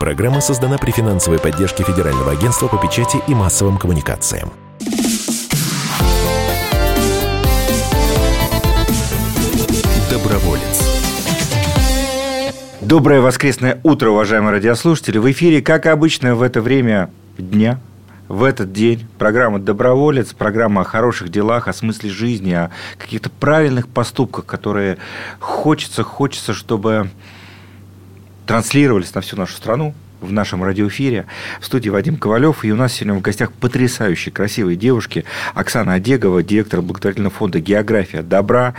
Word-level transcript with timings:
Программа 0.00 0.40
создана 0.40 0.78
при 0.78 0.92
финансовой 0.92 1.38
поддержке 1.38 1.84
Федерального 1.84 2.32
агентства 2.32 2.68
по 2.68 2.78
печати 2.78 3.18
и 3.28 3.34
массовым 3.34 3.76
коммуникациям. 3.76 4.50
Доброволец. 10.10 11.02
Доброе 12.80 13.20
воскресное 13.20 13.78
утро, 13.82 14.08
уважаемые 14.08 14.52
радиослушатели. 14.52 15.18
В 15.18 15.30
эфире, 15.32 15.60
как 15.60 15.84
обычно, 15.84 16.34
в 16.34 16.40
это 16.40 16.62
время 16.62 17.10
дня, 17.36 17.78
в 18.26 18.44
этот 18.44 18.72
день 18.72 19.06
программа 19.18 19.58
«Доброволец», 19.58 20.32
программа 20.32 20.80
о 20.80 20.84
хороших 20.84 21.28
делах, 21.28 21.68
о 21.68 21.74
смысле 21.74 22.08
жизни, 22.08 22.52
о 22.52 22.70
каких-то 22.96 23.28
правильных 23.28 23.86
поступках, 23.86 24.46
которые 24.46 24.96
хочется, 25.40 26.04
хочется, 26.04 26.54
чтобы 26.54 27.10
транслировались 28.50 29.14
на 29.14 29.20
всю 29.20 29.36
нашу 29.36 29.54
страну 29.54 29.94
в 30.20 30.32
нашем 30.32 30.64
радиоэфире. 30.64 31.26
В 31.60 31.66
студии 31.66 31.88
Вадим 31.88 32.16
Ковалев. 32.16 32.64
И 32.64 32.72
у 32.72 32.74
нас 32.74 32.92
сегодня 32.94 33.14
в 33.14 33.22
гостях 33.22 33.52
потрясающие, 33.52 34.32
красивые 34.32 34.76
девушки. 34.76 35.24
Оксана 35.54 35.92
Одегова, 35.92 36.42
директор 36.42 36.82
благотворительного 36.82 37.32
фонда 37.32 37.60
«География 37.60 38.22
добра». 38.22 38.74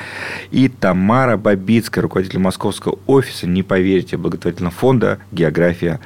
И 0.52 0.68
Тамара 0.68 1.38
Бабицкая, 1.38 2.02
руководитель 2.02 2.40
московского 2.40 3.00
офиса, 3.08 3.48
не 3.48 3.64
поверите, 3.64 4.18
благотворительного 4.18 4.76
фонда 4.76 5.20
«География. 5.32 6.02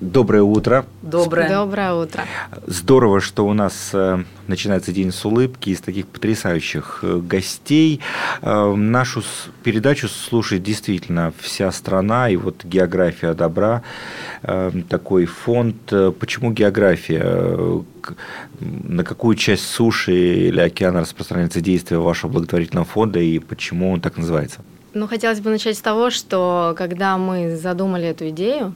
Доброе 0.00 0.42
утро. 0.42 0.86
Доброе. 1.02 1.48
Доброе 1.48 1.92
утро. 1.94 2.24
Здорово, 2.66 3.20
что 3.20 3.46
у 3.46 3.52
нас 3.52 3.90
э, 3.92 4.22
начинается 4.46 4.92
день 4.92 5.12
с 5.12 5.24
улыбки, 5.24 5.70
из 5.70 5.80
таких 5.80 6.06
потрясающих 6.06 7.00
э, 7.02 7.18
гостей. 7.18 8.00
Э, 8.40 8.74
нашу 8.74 9.22
передачу 9.62 10.08
слушает 10.08 10.62
действительно 10.62 11.32
вся 11.38 11.70
страна, 11.72 12.30
и 12.30 12.36
вот 12.36 12.64
география 12.64 13.34
добра, 13.34 13.82
такой 14.88 15.26
фонд. 15.26 15.92
Почему 16.18 16.52
география? 16.52 17.84
На 18.60 19.04
какую 19.04 19.36
часть 19.36 19.66
суши 19.66 20.48
или 20.48 20.60
океана 20.60 21.00
распространяется 21.00 21.60
действие 21.60 22.00
вашего 22.00 22.30
благотворительного 22.30 22.86
фонда, 22.86 23.18
и 23.18 23.38
почему 23.38 23.92
он 23.92 24.00
так 24.00 24.16
называется? 24.16 24.60
Ну, 24.94 25.06
хотелось 25.06 25.40
бы 25.40 25.50
начать 25.50 25.76
с 25.76 25.80
того, 25.80 26.10
что 26.10 26.74
когда 26.76 27.18
мы 27.18 27.56
задумали 27.56 28.06
эту 28.06 28.30
идею, 28.30 28.74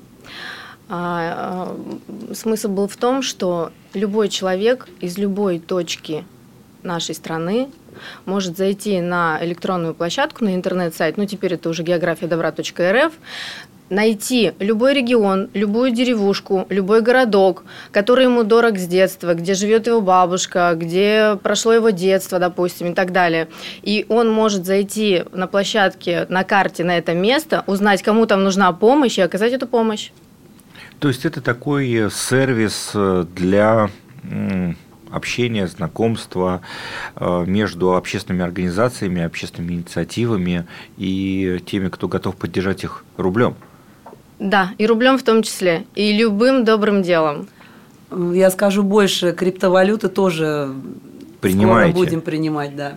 а, 0.89 1.77
а, 2.31 2.35
смысл 2.35 2.69
был 2.69 2.87
в 2.87 2.97
том, 2.97 3.23
что 3.23 3.71
любой 3.95 4.29
человек 4.29 4.89
из 5.01 5.17
любой 5.17 5.59
точки 5.59 6.25
нашей 6.83 7.15
страны 7.15 7.71
может 8.27 8.57
зайти 8.57 9.01
на 9.01 9.39
электронную 9.43 9.95
площадку, 9.95 10.45
на 10.45 10.55
интернет-сайт, 10.55 11.17
ну 11.17 11.27
теперь 11.27 11.55
это 11.55 11.69
уже 11.69 11.83
география 11.83 12.27
добра.рф, 12.27 13.13
найти 13.93 14.53
любой 14.59 14.95
регион, 14.95 15.51
любую 15.53 15.93
деревушку, 15.93 16.67
любой 16.71 17.03
городок, 17.03 17.65
который 17.93 18.25
ему 18.25 18.43
дорог 18.43 18.79
с 18.79 18.87
детства, 18.87 19.35
где 19.35 19.55
живет 19.55 19.87
его 19.87 20.01
бабушка, 20.01 20.73
где 20.75 21.39
прошло 21.43 21.75
его 21.75 21.91
детство, 21.91 22.39
допустим, 22.39 22.93
и 22.93 22.95
так 22.95 23.13
далее. 23.13 23.49
И 23.83 24.07
он 24.09 24.31
может 24.31 24.65
зайти 24.65 25.25
на 25.33 25.47
площадке, 25.47 26.27
на 26.31 26.43
карте 26.43 26.85
на 26.85 26.97
это 26.97 27.15
место, 27.15 27.65
узнать, 27.67 28.03
кому 28.03 28.27
там 28.27 28.43
нужна 28.43 28.73
помощь 28.73 29.19
и 29.19 29.23
оказать 29.23 29.53
эту 29.53 29.67
помощь. 29.67 30.11
То 30.99 31.09
есть 31.09 31.27
это 31.27 31.41
такой 31.41 32.09
сервис 32.11 32.93
э, 32.95 33.27
для 33.37 33.91
общения, 35.11 35.67
знакомства 35.67 36.63
э, 37.17 37.45
между 37.47 37.95
общественными 37.95 38.45
организациями, 38.45 39.23
общественными 39.23 39.75
инициативами 39.75 40.67
и 40.97 41.61
теми, 41.67 41.89
кто 41.89 42.09
готов 42.09 42.37
поддержать 42.37 42.85
их 42.85 43.05
рублем. 43.19 43.57
Да, 44.43 44.73
и 44.77 44.87
рублем 44.87 45.19
в 45.19 45.23
том 45.23 45.45
числе, 45.45 45.85
и 45.95 46.13
любым 46.13 46.65
добрым 46.65 47.03
делом. 47.03 47.47
Я 48.11 48.51
скажу 48.51 48.83
больше, 48.83 49.33
криптовалюты 49.33 50.09
тоже 50.09 50.75
Принимаете. 51.41 51.93
скоро 51.93 52.05
будем 52.05 52.21
принимать, 52.21 52.75
да. 52.75 52.95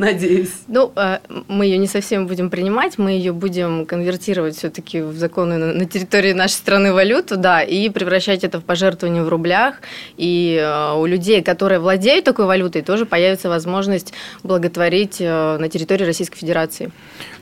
Надеюсь. 0.00 0.52
Ну, 0.66 0.92
э, 0.96 1.18
мы 1.46 1.66
ее 1.66 1.76
не 1.76 1.86
совсем 1.86 2.26
будем 2.26 2.48
принимать, 2.48 2.96
мы 2.96 3.10
ее 3.10 3.34
будем 3.34 3.84
конвертировать 3.84 4.56
все-таки 4.56 5.02
в 5.02 5.14
законную 5.18 5.76
на 5.76 5.84
территории 5.84 6.32
нашей 6.32 6.54
страны 6.54 6.94
валюту, 6.94 7.36
да, 7.36 7.60
и 7.62 7.90
превращать 7.90 8.42
это 8.42 8.60
в 8.60 8.64
пожертвование 8.64 9.22
в 9.22 9.28
рублях. 9.28 9.74
И 10.16 10.58
э, 10.58 10.94
у 10.94 11.04
людей, 11.04 11.42
которые 11.42 11.80
владеют 11.80 12.24
такой 12.24 12.46
валютой, 12.46 12.80
тоже 12.80 13.04
появится 13.04 13.50
возможность 13.50 14.14
благотворить 14.42 15.18
э, 15.20 15.58
на 15.58 15.68
территории 15.68 16.04
Российской 16.04 16.38
Федерации. 16.38 16.90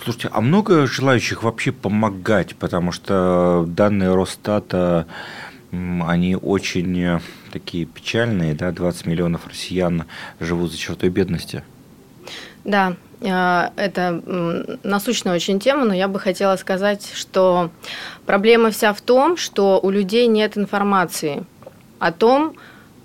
Слушайте, 0.02 0.28
а 0.32 0.40
много 0.40 0.88
желающих 0.88 1.44
вообще 1.44 1.70
помогать, 1.70 2.56
потому 2.56 2.90
что 2.90 3.66
данные 3.68 4.12
Росстата 4.12 5.06
они 5.70 6.34
очень 6.34 7.20
такие 7.52 7.84
печальные, 7.84 8.54
да, 8.54 8.72
20 8.72 9.06
миллионов 9.06 9.46
россиян 9.46 10.06
живут 10.40 10.72
за 10.72 10.78
чертой 10.78 11.10
бедности. 11.10 11.62
Да, 12.68 12.96
э, 13.22 13.70
это 13.76 14.22
насущная 14.82 15.34
очень 15.34 15.58
тема, 15.58 15.86
но 15.86 15.94
я 15.94 16.06
бы 16.06 16.20
хотела 16.20 16.54
сказать, 16.56 17.10
что 17.14 17.70
проблема 18.26 18.70
вся 18.70 18.92
в 18.92 19.00
том, 19.00 19.38
что 19.38 19.80
у 19.82 19.88
людей 19.88 20.26
нет 20.26 20.58
информации 20.58 21.46
о 21.98 22.12
том, 22.12 22.56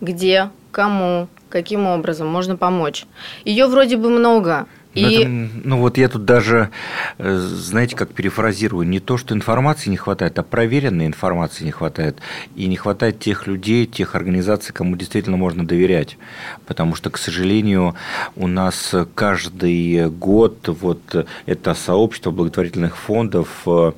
где, 0.02 0.50
кому, 0.74 1.30
каким 1.48 1.88
образом 1.88 2.28
можно 2.28 2.58
помочь. 2.58 3.06
Ее 3.46 3.68
вроде 3.68 3.96
бы 3.96 4.10
много, 4.10 4.66
и... 4.94 5.02
Это, 5.04 5.30
ну 5.64 5.78
вот 5.80 5.98
я 5.98 6.08
тут 6.08 6.26
даже, 6.26 6.70
э, 7.18 7.36
знаете, 7.38 7.96
как 7.96 8.14
перефразирую, 8.14 8.88
не 8.88 9.00
то, 9.00 9.18
что 9.18 9.34
информации 9.34 9.90
не 9.90 9.98
хватает, 9.98 10.38
а 10.38 10.44
проверенной 10.44 11.08
информации 11.08 11.66
не 11.66 11.72
хватает. 11.72 12.18
И 12.56 12.68
не 12.68 12.76
хватает 12.76 13.20
тех 13.20 13.48
людей, 13.48 13.86
тех 13.86 14.16
организаций, 14.16 14.74
кому 14.74 14.96
действительно 14.96 15.38
можно 15.38 15.66
доверять. 15.66 16.18
Потому 16.66 16.96
что, 16.96 17.10
к 17.10 17.18
сожалению, 17.18 17.96
у 18.36 18.48
нас 18.48 18.94
каждый 19.16 20.10
год 20.10 20.68
вот 20.68 21.28
это 21.46 21.74
сообщество 21.74 22.32
благотворительных 22.32 22.96
фондов 22.98 23.48
э, 23.66 23.94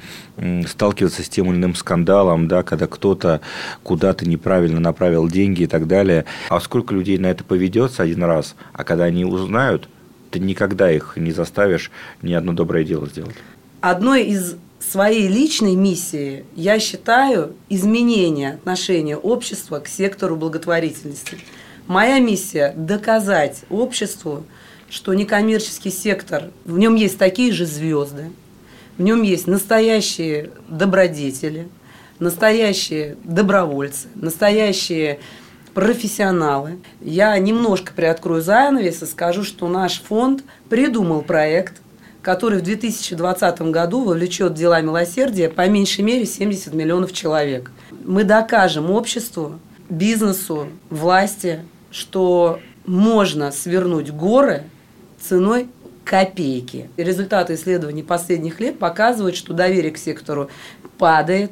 сталкивается 0.67 1.23
с 1.23 1.29
тем 1.29 1.51
или 1.51 1.57
иным 1.57 1.75
скандалом, 1.75 2.47
да, 2.47 2.63
когда 2.63 2.87
кто-то 2.87 3.41
куда-то 3.83 4.27
неправильно 4.27 4.79
направил 4.79 5.27
деньги 5.27 5.63
и 5.63 5.67
так 5.67 5.87
далее. 5.87 6.25
А 6.49 6.59
сколько 6.59 6.93
людей 6.93 7.17
на 7.17 7.27
это 7.27 7.43
поведется 7.43 8.03
один 8.03 8.23
раз, 8.23 8.55
а 8.73 8.83
когда 8.83 9.05
они 9.05 9.25
узнают, 9.25 9.89
ты 10.35 10.39
никогда 10.39 10.91
их 10.91 11.13
не 11.15 11.31
заставишь 11.31 11.91
ни 12.21 12.33
одно 12.33 12.51
доброе 12.51 12.83
дело 12.83 13.07
сделать. 13.07 13.35
Одной 13.79 14.23
из 14.23 14.57
своей 14.79 15.29
личной 15.29 15.75
миссии 15.75 16.45
я 16.57 16.77
считаю 16.79 17.55
изменение 17.69 18.55
отношения 18.55 19.15
общества 19.15 19.79
к 19.79 19.87
сектору 19.87 20.35
благотворительности. 20.35 21.37
Моя 21.87 22.19
миссия– 22.19 22.73
доказать 22.75 23.61
обществу, 23.69 24.43
что 24.89 25.13
некоммерческий 25.13 25.91
сектор, 25.91 26.51
в 26.65 26.77
нем 26.77 26.95
есть 26.95 27.17
такие 27.17 27.53
же 27.53 27.65
звезды, 27.65 28.31
в 28.97 29.01
нем 29.01 29.21
есть 29.21 29.47
настоящие 29.47 30.51
добродетели, 30.67 31.69
настоящие 32.19 33.15
добровольцы, 33.23 34.09
настоящие 34.15 35.19
профессионалы. 35.75 36.79
Я 37.01 37.37
немножко 37.37 37.91
приоткрою 37.93 38.41
занавес 38.41 39.03
и 39.03 39.05
скажу, 39.05 39.43
что 39.43 39.67
наш 39.67 40.01
фонд 40.01 40.43
придумал 40.69 41.21
проект, 41.21 41.81
который 42.21 42.59
в 42.59 42.63
2020 42.63 43.61
году 43.61 44.05
вовлечет 44.05 44.53
в 44.53 44.55
дела 44.55 44.81
милосердия 44.81 45.49
по 45.49 45.67
меньшей 45.67 46.03
мере 46.03 46.25
70 46.25 46.73
миллионов 46.73 47.11
человек. 47.11 47.71
Мы 48.05 48.23
докажем 48.23 48.89
обществу, 48.89 49.59
бизнесу, 49.89 50.69
власти, 50.89 51.59
что 51.91 52.59
можно 52.85 53.51
свернуть 53.51 54.11
горы 54.11 54.63
ценой 55.19 55.67
копейки. 56.05 56.89
результаты 56.95 57.55
исследований 57.55 58.03
последних 58.03 58.61
лет 58.61 58.79
показывают, 58.79 59.35
что 59.35 59.53
доверие 59.53 59.91
к 59.91 59.97
сектору 59.97 60.49
падает, 60.97 61.51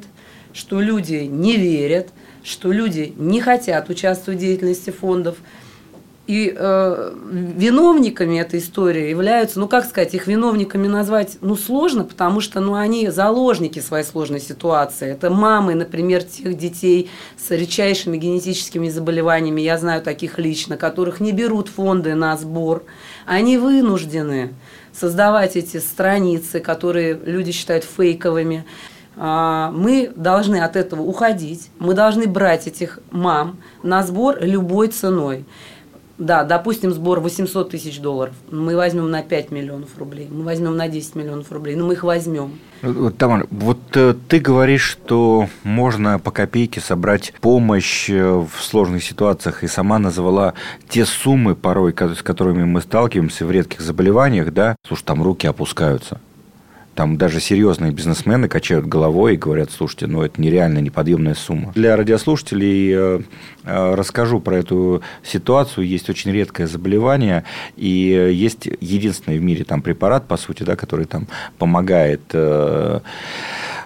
что 0.54 0.80
люди 0.80 1.26
не 1.30 1.58
верят– 1.58 2.08
что 2.44 2.70
люди 2.70 3.12
не 3.16 3.40
хотят 3.40 3.88
участвовать 3.88 4.38
в 4.38 4.42
деятельности 4.42 4.90
фондов. 4.90 5.38
И 6.26 6.54
э, 6.56 7.14
виновниками 7.30 8.40
этой 8.40 8.60
истории 8.60 9.10
являются, 9.10 9.60
ну 9.60 9.68
как 9.68 9.84
сказать, 9.84 10.14
их 10.14 10.26
виновниками 10.26 10.86
назвать, 10.86 11.36
ну 11.42 11.54
сложно, 11.54 12.04
потому 12.04 12.40
что, 12.40 12.60
ну 12.60 12.74
они 12.74 13.10
заложники 13.10 13.80
своей 13.80 14.04
сложной 14.04 14.40
ситуации. 14.40 15.10
Это 15.10 15.28
мамы, 15.28 15.74
например, 15.74 16.22
тех 16.22 16.56
детей 16.56 17.10
с 17.36 17.50
редчайшими 17.50 18.16
генетическими 18.16 18.88
заболеваниями, 18.88 19.60
я 19.60 19.76
знаю 19.76 20.00
таких 20.00 20.38
лично, 20.38 20.78
которых 20.78 21.20
не 21.20 21.32
берут 21.32 21.68
фонды 21.68 22.14
на 22.14 22.34
сбор. 22.38 22.84
Они 23.26 23.58
вынуждены 23.58 24.54
создавать 24.94 25.56
эти 25.56 25.76
страницы, 25.76 26.60
которые 26.60 27.20
люди 27.22 27.52
считают 27.52 27.84
фейковыми. 27.84 28.64
А, 29.16 29.70
мы 29.70 30.12
должны 30.14 30.56
от 30.56 30.76
этого 30.76 31.02
уходить, 31.02 31.70
мы 31.78 31.94
должны 31.94 32.26
брать 32.26 32.66
этих 32.66 32.98
мам 33.10 33.58
на 33.82 34.02
сбор 34.02 34.38
любой 34.40 34.88
ценой. 34.88 35.44
Да, 36.16 36.44
допустим, 36.44 36.92
сбор 36.92 37.18
800 37.18 37.70
тысяч 37.70 37.98
долларов. 37.98 38.34
Мы 38.48 38.76
возьмем 38.76 39.10
на 39.10 39.22
5 39.22 39.50
миллионов 39.50 39.98
рублей, 39.98 40.28
мы 40.30 40.44
возьмем 40.44 40.76
на 40.76 40.88
10 40.88 41.16
миллионов 41.16 41.50
рублей, 41.50 41.74
но 41.74 41.86
мы 41.86 41.94
их 41.94 42.04
возьмем. 42.04 42.52
Тамара, 43.18 43.46
вот 43.50 43.80
э, 43.94 44.14
ты 44.28 44.38
говоришь, 44.38 44.82
что 44.82 45.48
можно 45.64 46.20
по 46.20 46.30
копейке 46.30 46.80
собрать 46.80 47.32
помощь 47.40 48.08
э, 48.08 48.22
в 48.22 48.62
сложных 48.62 49.02
ситуациях, 49.02 49.64
и 49.64 49.66
сама 49.66 49.98
назвала 49.98 50.54
те 50.88 51.04
суммы 51.04 51.56
порой, 51.56 51.92
с 51.92 52.22
которыми 52.22 52.62
мы 52.62 52.80
сталкиваемся 52.80 53.44
в 53.44 53.50
редких 53.50 53.80
заболеваниях, 53.80 54.52
да, 54.52 54.76
слушай, 54.86 55.02
там 55.02 55.20
руки 55.20 55.48
опускаются. 55.48 56.20
Там 56.94 57.16
даже 57.16 57.40
серьезные 57.40 57.90
бизнесмены 57.90 58.48
качают 58.48 58.86
головой 58.86 59.34
и 59.34 59.36
говорят, 59.36 59.70
слушайте, 59.72 60.06
ну 60.06 60.22
это 60.22 60.40
нереально 60.40 60.78
неподъемная 60.78 61.34
сумма. 61.34 61.72
Для 61.74 61.96
радиослушателей 61.96 62.92
э, 62.94 63.20
э, 63.64 63.94
расскажу 63.94 64.40
про 64.40 64.58
эту 64.58 65.02
ситуацию. 65.24 65.86
Есть 65.86 66.08
очень 66.08 66.30
редкое 66.30 66.66
заболевание, 66.68 67.44
и 67.76 67.88
есть 68.32 68.68
единственный 68.80 69.38
в 69.38 69.42
мире 69.42 69.64
там 69.64 69.82
препарат, 69.82 70.28
по 70.28 70.36
сути, 70.36 70.62
да, 70.62 70.76
который 70.76 71.06
там 71.06 71.26
помогает 71.58 72.22
э, 72.32 73.00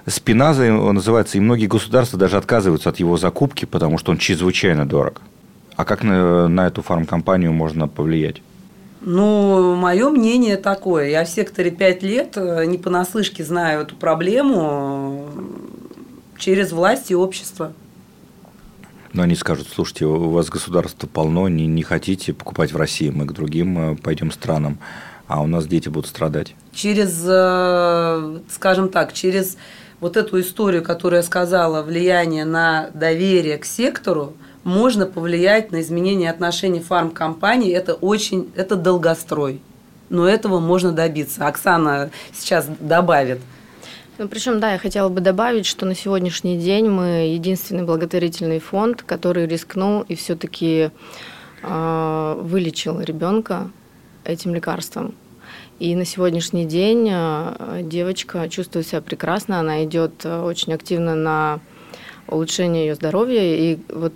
спиназа, 0.07 0.73
он 0.73 0.97
называется, 0.97 1.39
и 1.39 1.41
многие 1.41 1.67
государства 1.67 2.19
даже 2.19 2.37
отказываются 2.37 2.91
от 2.91 2.99
его 2.99 3.17
закупки, 3.17 3.65
потому 3.65 3.99
что 3.99 4.13
он 4.13 4.19
чрезвычайно 4.19 4.87
дорог. 4.87 5.23
А 5.77 5.85
как 5.85 6.03
на, 6.03 6.49
на 6.49 6.67
эту 6.67 6.83
фармкомпанию 6.83 7.53
можно 7.53 7.89
повлиять? 7.89 8.43
Ну, 9.00 9.77
мое 9.77 10.11
мнение 10.11 10.56
такое. 10.56 11.09
Я 11.09 11.25
в 11.25 11.29
секторе 11.29 11.71
5 11.71 12.03
лет 12.03 12.33
э, 12.37 12.65
не 12.65 12.79
понаслышке 12.79 13.45
знаю 13.45 13.83
эту 13.83 13.95
проблему 13.95 15.29
э, 15.29 16.39
через 16.39 16.73
власть 16.73 17.11
и 17.11 17.15
общество. 17.15 17.73
Но 19.12 19.23
они 19.23 19.37
скажут, 19.37 19.69
слушайте, 19.73 20.05
у 20.05 20.31
вас 20.31 20.49
государство 20.49 21.06
полно, 21.06 21.49
не, 21.49 21.67
не 21.67 21.83
хотите 21.83 22.33
покупать 22.33 22.73
в 22.73 22.77
России, 22.77 23.11
мы 23.11 23.27
к 23.27 23.33
другим 23.33 23.93
э, 23.93 23.97
пойдем 23.97 24.33
странам, 24.33 24.79
а 25.29 25.43
у 25.43 25.47
нас 25.47 25.67
дети 25.67 25.89
будут 25.89 26.06
страдать. 26.06 26.55
Через, 26.73 27.21
скажем 28.53 28.89
так, 28.89 29.12
через 29.12 29.56
вот 30.00 30.17
эту 30.17 30.41
историю, 30.41 30.83
которую 30.83 31.19
я 31.19 31.23
сказала, 31.23 31.83
влияние 31.83 32.45
на 32.45 32.91
доверие 32.95 33.59
к 33.59 33.65
сектору– 33.65 34.35
можно 34.65 35.07
повлиять 35.07 35.73
на 35.73 35.81
изменение 35.81 36.31
отношений 36.31 36.81
фармкомпаний. 36.81 37.71
Это 37.71 37.95
очень, 37.95 38.51
это 38.55 38.77
долгострой. 38.77 39.61
Но 40.11 40.29
этого 40.29 40.59
можно 40.59 40.93
добиться. 40.93 41.47
Оксана 41.47 42.11
сейчас 42.33 42.67
добавит. 42.81 43.41
Ну, 44.19 44.27
причем, 44.27 44.59
да, 44.59 44.73
я 44.73 44.79
хотела 44.79 45.09
бы 45.09 45.21
добавить, 45.21 45.65
что 45.65 45.87
на 45.87 45.95
сегодняшний 45.95 46.59
день 46.59 46.89
мы 46.89 47.33
единственный 47.35 47.85
благотворительный 47.85 48.59
фонд, 48.59 49.03
который 49.03 49.47
рискнул 49.47 50.03
и 50.03 50.17
все-таки 50.17 50.91
э, 51.63 52.39
вылечил 52.41 53.01
ребенка 53.01 53.71
этим 54.25 54.55
лекарством. 54.57 55.15
И 55.79 55.95
на 55.95 56.05
сегодняшний 56.05 56.65
день 56.65 57.09
э, 57.09 57.83
девочка 57.85 58.49
чувствует 58.49 58.89
себя 58.89 59.01
прекрасно, 59.01 59.61
она 59.61 59.85
идет 59.85 60.25
э, 60.25 60.43
очень 60.43 60.73
активно 60.73 61.15
на 61.15 61.61
улучшение 62.27 62.89
ее 62.89 62.97
здоровья. 62.97 63.43
И 63.43 63.79
вот 63.89 64.13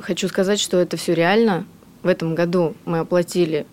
хочу 0.00 0.28
сказать, 0.28 0.60
что 0.60 0.78
это 0.78 0.96
все 0.96 1.14
реально. 1.14 1.66
В 2.02 2.08
этом 2.08 2.34
году 2.34 2.74
мы 2.84 3.00
оплатили 3.00 3.66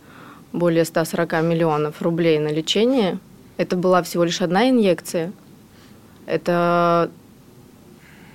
более 0.54 0.86
140 0.86 1.44
миллионов 1.44 2.02
рублей 2.02 2.40
на 2.40 2.50
лечение. 2.50 3.20
Это 3.58 3.76
была 3.76 4.04
всего 4.04 4.24
лишь 4.24 4.42
одна 4.42 4.70
инъекция. 4.70 5.32
Это 6.26 7.10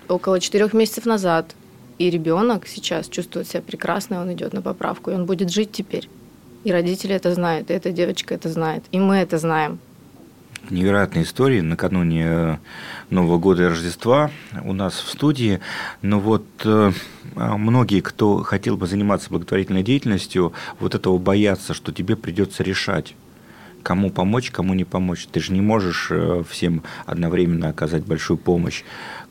около 0.08 0.40
четырех 0.40 0.72
месяцев 0.72 1.04
назад. 1.04 1.54
И 1.98 2.10
ребенок 2.10 2.66
сейчас 2.66 3.08
чувствует 3.08 3.48
себя 3.48 3.62
прекрасно, 3.62 4.20
он 4.20 4.32
идет 4.32 4.52
на 4.52 4.62
поправку, 4.62 5.10
и 5.10 5.14
он 5.14 5.26
будет 5.26 5.50
жить 5.50 5.72
теперь. 5.72 6.08
И 6.64 6.72
родители 6.72 7.14
это 7.14 7.34
знают, 7.34 7.70
и 7.70 7.74
эта 7.74 7.92
девочка 7.92 8.34
это 8.34 8.48
знает, 8.48 8.84
и 8.92 8.98
мы 8.98 9.16
это 9.16 9.38
знаем 9.38 9.78
невероятные 10.70 11.24
истории 11.24 11.60
накануне 11.60 12.24
э, 12.26 12.56
Нового 13.10 13.38
года 13.38 13.64
и 13.64 13.66
Рождества 13.66 14.30
у 14.64 14.72
нас 14.72 14.94
в 14.94 15.08
студии. 15.08 15.60
Но 16.02 16.20
вот 16.20 16.46
э, 16.64 16.92
а 17.36 17.56
многие, 17.56 18.00
кто 18.00 18.42
хотел 18.42 18.76
бы 18.76 18.86
заниматься 18.86 19.30
благотворительной 19.30 19.82
деятельностью, 19.82 20.52
вот 20.80 20.94
этого 20.94 21.18
боятся, 21.18 21.74
что 21.74 21.92
тебе 21.92 22.16
придется 22.16 22.62
решать 22.62 23.14
кому 23.82 24.10
помочь, 24.10 24.50
кому 24.50 24.74
не 24.74 24.84
помочь. 24.84 25.26
Ты 25.30 25.40
же 25.40 25.52
не 25.52 25.60
можешь 25.60 26.08
э, 26.10 26.44
всем 26.48 26.82
одновременно 27.06 27.68
оказать 27.68 28.04
большую 28.04 28.38
помощь. 28.38 28.84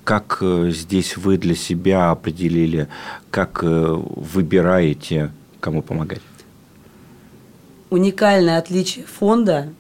Как 0.04 0.40
здесь 0.42 1.16
вы 1.16 1.38
для 1.38 1.54
себя 1.54 2.10
определили, 2.10 2.88
как 3.30 3.62
выбираете, 3.62 5.32
кому 5.60 5.84
помогать? 5.84 6.22
Уникальное 7.92 8.58
отличие 8.58 9.06
фонда 9.06 9.74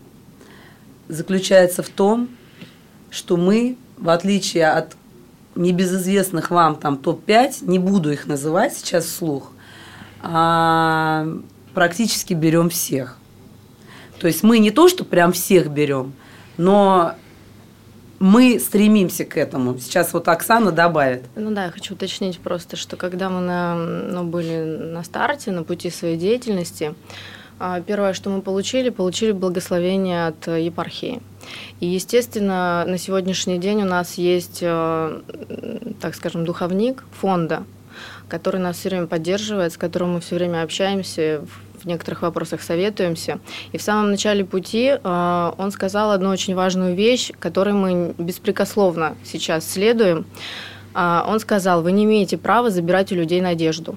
заключается 1.11 1.83
в 1.83 1.89
том, 1.89 2.29
что 3.09 3.37
мы, 3.37 3.77
в 3.97 4.09
отличие 4.09 4.71
от 4.71 4.95
небезызвестных 5.55 6.49
вам 6.49 6.75
там 6.77 6.97
топ-5, 6.97 7.57
не 7.61 7.77
буду 7.77 8.11
их 8.11 8.25
называть 8.25 8.73
сейчас 8.75 9.05
вслух, 9.05 9.51
а 10.21 11.27
практически 11.73 12.33
берем 12.33 12.69
всех. 12.69 13.17
То 14.19 14.27
есть 14.27 14.43
мы 14.43 14.59
не 14.59 14.71
то, 14.71 14.87
что 14.87 15.03
прям 15.03 15.33
всех 15.33 15.69
берем, 15.69 16.13
но 16.57 17.15
мы 18.19 18.59
стремимся 18.59 19.25
к 19.25 19.35
этому. 19.35 19.77
Сейчас 19.79 20.13
вот 20.13 20.27
Оксана 20.27 20.71
добавит. 20.71 21.23
Ну 21.35 21.51
да, 21.51 21.65
я 21.65 21.71
хочу 21.71 21.95
уточнить 21.95 22.39
просто, 22.39 22.77
что 22.77 22.95
когда 22.95 23.29
мы 23.29 23.41
на, 23.41 23.75
ну, 23.75 24.23
были 24.23 24.63
на 24.63 25.03
старте, 25.03 25.51
на 25.51 25.63
пути 25.63 25.89
своей 25.89 26.17
деятельности, 26.17 26.93
первое, 27.85 28.13
что 28.13 28.29
мы 28.29 28.41
получили, 28.41 28.89
получили 28.89 29.31
благословение 29.31 30.27
от 30.27 30.47
э, 30.47 30.63
епархии. 30.63 31.21
И, 31.79 31.85
естественно, 31.85 32.83
на 32.87 32.97
сегодняшний 32.97 33.59
день 33.59 33.83
у 33.83 33.85
нас 33.85 34.15
есть, 34.15 34.59
э, 34.61 35.21
так 36.01 36.15
скажем, 36.15 36.43
духовник 36.43 37.03
фонда, 37.11 37.63
который 38.27 38.59
нас 38.59 38.77
все 38.77 38.89
время 38.89 39.07
поддерживает, 39.07 39.73
с 39.73 39.77
которым 39.77 40.13
мы 40.13 40.21
все 40.21 40.35
время 40.35 40.63
общаемся, 40.63 41.43
в 41.81 41.85
некоторых 41.85 42.21
вопросах 42.23 42.61
советуемся. 42.61 43.39
И 43.71 43.77
в 43.77 43.81
самом 43.81 44.11
начале 44.11 44.43
пути 44.43 44.97
э, 45.03 45.51
он 45.57 45.71
сказал 45.71 46.11
одну 46.11 46.29
очень 46.29 46.55
важную 46.55 46.95
вещь, 46.95 47.31
которой 47.39 47.73
мы 47.73 48.15
беспрекословно 48.17 49.15
сейчас 49.23 49.69
следуем. 49.69 50.25
Он 50.93 51.39
сказал, 51.39 51.83
вы 51.83 51.93
не 51.93 52.03
имеете 52.03 52.37
права 52.37 52.69
забирать 52.69 53.13
у 53.13 53.15
людей 53.15 53.39
надежду. 53.39 53.95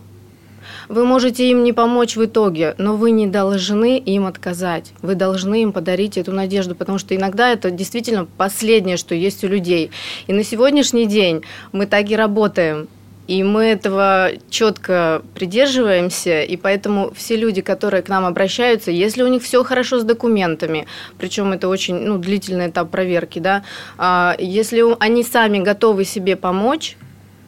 Вы 0.88 1.04
можете 1.04 1.50
им 1.50 1.64
не 1.64 1.72
помочь 1.72 2.16
в 2.16 2.25
итоге, 2.25 2.75
но 2.78 2.96
вы 2.96 3.10
не 3.10 3.26
должны 3.26 3.98
им 3.98 4.26
отказать. 4.26 4.92
Вы 5.02 5.14
должны 5.14 5.62
им 5.62 5.72
подарить 5.72 6.19
эту 6.19 6.32
надежду, 6.32 6.75
потому 6.75 6.98
что 6.98 7.14
иногда 7.16 7.50
это 7.50 7.70
действительно 7.70 8.26
последнее, 8.36 8.96
что 8.96 9.14
есть 9.14 9.44
у 9.44 9.48
людей. 9.48 9.90
И 10.26 10.32
на 10.32 10.44
сегодняшний 10.44 11.06
день 11.06 11.42
мы 11.72 11.86
так 11.86 12.10
и 12.10 12.16
работаем. 12.16 12.88
И 13.26 13.43
мы 13.43 13.64
этого 13.64 14.32
четко 14.50 15.22
придерживаемся, 15.34 16.43
и 16.43 16.56
поэтому 16.58 17.10
все 17.14 17.36
люди, 17.36 17.62
которые 17.62 18.03
к 18.03 18.08
нам 18.08 18.26
обращаются, 18.26 18.91
если 18.91 19.22
у 19.22 19.29
них 19.29 19.43
все 19.43 19.64
хорошо 19.64 19.98
с 19.98 20.05
документами, 20.05 20.86
причем 21.17 21.53
это 21.53 21.69
очень 21.69 21.94
ну, 22.00 22.19
длительный 22.19 22.69
этап 22.69 22.91
проверки, 22.91 23.38
да, 23.38 23.64
а, 23.96 24.36
если 24.38 24.84
они 25.00 25.22
сами 25.22 25.60
готовы 25.60 26.05
себе 26.05 26.36
помочь, 26.36 26.98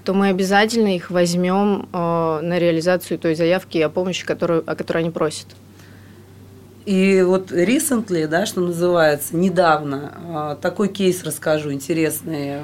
то 0.07 0.15
мы 0.15 0.29
обязательно 0.29 0.95
их 0.95 1.11
возьмем 1.11 1.89
э, 1.93 1.97
на 2.41 2.61
реализацию 2.61 3.19
той 3.19 3.35
заявки 3.35 3.79
о 3.79 3.89
помощи, 3.89 4.25
которую, 4.25 4.63
о 4.65 4.77
которой 4.77 4.99
они 4.99 5.11
просят. 5.11 5.49
И 6.85 7.23
вот 7.27 7.51
recently, 7.51 8.29
да, 8.29 8.47
что 8.47 8.61
называется, 8.61 9.37
недавно, 9.37 10.13
э, 10.15 10.63
такой 10.63 10.87
кейс 10.89 11.25
расскажу 11.25 11.73
интересный. 11.73 12.63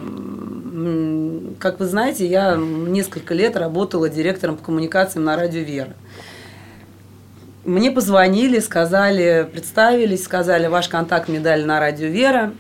Как 1.59 1.81
вы 1.81 1.87
знаете, 1.87 2.27
я 2.29 2.55
несколько 2.57 3.35
лет 3.35 3.57
работала 3.57 4.09
директором 4.09 4.57
по 4.57 4.67
коммуникациям 4.67 5.25
на 5.25 5.35
радио 5.37 5.63
«Вера». 5.63 5.95
Мне 7.65 7.91
позвонили, 7.91 8.61
сказали, 8.61 9.49
представились, 9.53 10.23
сказали, 10.23 10.69
ваш 10.69 10.89
контакт 10.89 11.29
мне 11.29 11.41
дали 11.41 11.65
на 11.65 11.81
радио 11.81 12.07
«Вера». 12.07 12.53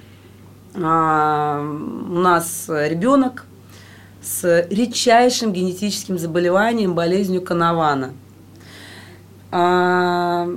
А, 0.74 1.60
у 1.60 2.18
нас 2.18 2.64
ребенок 2.68 3.46
с 4.22 4.66
редчайшим 4.70 5.52
генетическим 5.52 6.18
заболеванием, 6.18 6.94
болезнью 6.94 7.42
Конована. 7.42 8.12
А, 9.50 10.48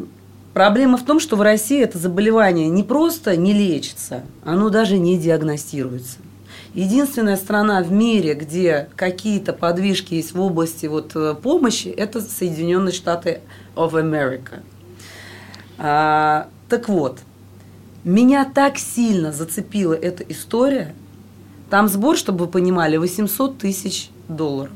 проблема 0.53 0.97
в 0.97 1.03
том, 1.03 1.19
что 1.19 1.35
в 1.35 1.41
России 1.41 1.81
это 1.81 1.97
заболевание 1.97 2.69
не 2.69 2.83
просто 2.83 3.35
не 3.35 3.53
лечится, 3.53 4.21
оно 4.43 4.69
даже 4.69 4.97
не 4.97 5.17
диагностируется. 5.17 6.19
Единственная 6.73 7.37
страна 7.37 7.81
в 7.81 7.91
мире, 7.91 8.35
где 8.35 8.89
какие-то 8.95 9.53
подвижки 9.53 10.13
есть 10.13 10.33
в 10.33 10.41
области 10.41 10.85
вот 10.87 11.15
э, 11.15 11.33
помощи, 11.41 11.87
это 11.87 12.21
Соединенные 12.21 12.91
Штаты 12.91 13.39
of 13.75 13.93
America. 13.93 14.59
А, 15.77 16.49
так 16.69 16.89
вот, 16.89 17.19
меня 18.03 18.45
так 18.45 18.77
сильно 18.77 19.31
зацепила 19.31 19.93
эта 19.93 20.23
история– 20.23 20.93
там 21.69 21.87
сбор, 21.87 22.17
чтобы 22.17 22.45
вы 22.45 22.51
понимали, 22.51 22.97
800 22.97 23.57
тысяч 23.57 24.09
долларов. 24.27 24.73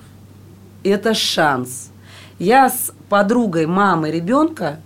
Это 0.84 1.13
шанс. 1.13 1.91
Я 2.38 2.69
с 2.69 2.91
подругой 3.10 3.65
мамы 3.65 4.12
ребенка 4.12 4.79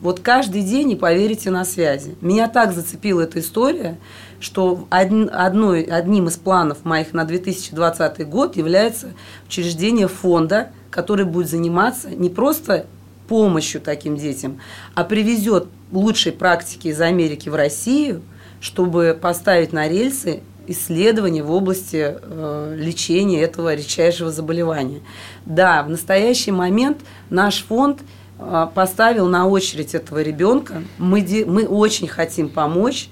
вот 0.00 0.20
каждый 0.20 0.62
день, 0.62 0.88
не 0.88 0.96
поверите, 0.96 1.50
на 1.50 1.64
связи. 1.64 2.16
Меня 2.22 2.48
так 2.48 2.72
зацепила 2.72 3.20
эта 3.20 3.40
история, 3.40 3.98
что 4.40 4.86
одной, 4.90 5.82
одним 5.82 6.28
из 6.28 6.38
планов 6.38 6.84
моих 6.84 7.12
на 7.12 7.24
2020 7.24 8.26
год 8.26 8.56
является 8.56 9.08
учреждение 9.46 10.08
фонда, 10.08 10.70
который 10.90 11.26
будет 11.26 11.50
заниматься 11.50 12.08
не 12.10 12.30
просто 12.30 12.86
помощью 13.28 13.80
таким 13.80 14.16
детям, 14.16 14.60
а 14.94 15.04
привезет 15.04 15.68
лучшие 15.92 16.32
практики 16.32 16.88
из 16.88 17.00
Америки 17.00 17.48
в 17.48 17.54
Россию, 17.54 18.22
чтобы 18.60 19.16
поставить 19.20 19.72
на 19.72 19.86
рельсы 19.86 20.40
исследования 20.70 21.42
в 21.42 21.50
области 21.50 22.16
э, 22.20 22.74
лечения 22.78 23.42
этого 23.42 23.74
редчайшего 23.74 24.30
заболевания. 24.30 25.00
Да, 25.46 25.82
в 25.82 25.90
настоящий 25.90 26.52
момент 26.52 26.98
наш 27.28 27.64
фонд 27.64 28.00
э, 28.38 28.66
поставил 28.74 29.26
на 29.28 29.46
очередь 29.46 29.94
этого 29.94 30.22
ребенка. 30.22 30.82
Мы, 30.98 31.44
мы 31.46 31.66
очень 31.66 32.08
хотим 32.08 32.48
помочь, 32.48 33.08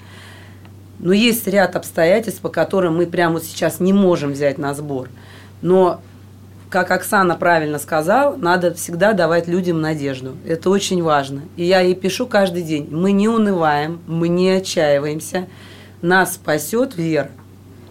но 0.99 1.12
есть 1.12 1.47
ряд 1.47 1.77
обстоятельств, 1.77 2.41
по 2.41 2.49
которым 2.49 2.97
мы 2.97 3.07
прямо 3.07 3.41
сейчас 3.41 3.81
не 3.81 3.93
можем 3.93 4.33
взять 4.33 4.59
на 4.59 4.75
сбор. 4.75 5.09
Но 5.62 6.00
как 6.71 6.91
Оксана 6.91 7.35
правильно 7.35 7.79
сказала, 7.79 8.37
надо 8.37 8.75
всегда 8.75 9.15
давать 9.15 9.49
людям 9.49 9.81
надежду. 9.81 10.37
Это 10.47 10.69
очень 10.71 11.03
важно. 11.03 11.43
И 11.57 11.65
я 11.65 11.81
ей 11.81 11.95
пишу 11.95 12.27
каждый 12.27 12.62
день. 12.62 12.88
Мы 12.91 13.12
не 13.12 13.29
унываем, 13.29 14.00
мы 14.07 14.29
не 14.29 14.50
отчаиваемся. 14.50 15.49
Нас 16.03 16.35
спасет 16.35 16.97
вера. 16.97 17.31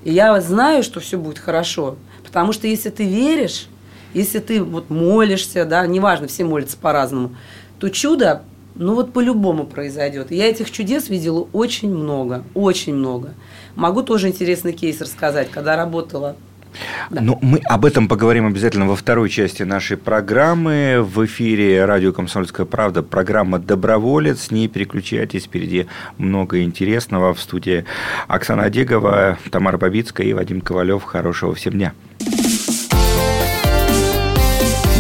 И 0.08 0.12
я 0.14 0.40
знаю, 0.40 0.84
что 0.84 1.02
все 1.02 1.18
будет 1.18 1.38
хорошо. 1.38 1.98
Потому 2.24 2.54
что 2.54 2.66
если 2.66 2.90
ты 2.90 3.04
веришь, 3.04 3.68
если 4.14 4.40
ты 4.40 4.64
вот 4.64 4.90
молишься, 4.90 5.66
да, 5.66 5.86
неважно, 5.86 6.28
все 6.30 6.46
молятся 6.46 6.78
по-разному, 6.78 7.36
то 7.78 7.90
чудо, 7.90 8.44
ну 8.76 8.96
вот 8.96 9.12
по-любому 9.12 9.66
произойдет. 9.66 10.32
я 10.32 10.46
этих 10.46 10.72
чудес 10.72 11.10
видела 11.10 11.50
очень 11.52 11.94
много, 11.94 12.46
очень 12.54 12.96
много. 12.96 13.34
Могу 13.76 14.02
тоже 14.02 14.30
интересный 14.30 14.72
кейс 14.72 15.02
рассказать, 15.02 15.52
когда 15.52 15.76
работала 15.76 16.38
да. 17.10 17.22
Но 17.22 17.38
мы 17.42 17.60
об 17.66 17.86
этом 17.86 18.08
поговорим 18.08 18.46
обязательно 18.46 18.88
во 18.88 18.96
второй 18.96 19.30
части 19.30 19.64
нашей 19.64 19.98
программы. 19.98 21.02
В 21.02 21.26
эфире 21.26 21.86
радио 21.86 22.12
«Комсомольская 22.12 22.66
правда» 22.66 23.04
программа 23.04 23.60
«Доброволец». 23.60 24.52
Не 24.52 24.68
переключайтесь, 24.68 25.46
впереди 25.46 25.88
много 26.18 26.62
интересного. 26.64 27.34
В 27.34 27.40
студии 27.40 27.86
Оксана 28.28 28.64
Одегова, 28.64 29.38
Тамара 29.52 29.78
Бабицкая 29.78 30.28
и 30.28 30.34
Вадим 30.34 30.62
Ковалев. 30.62 31.04
Хорошего 31.04 31.56
всем 31.56 31.74
дня. 31.74 31.94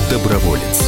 Доброволец. 0.09 0.87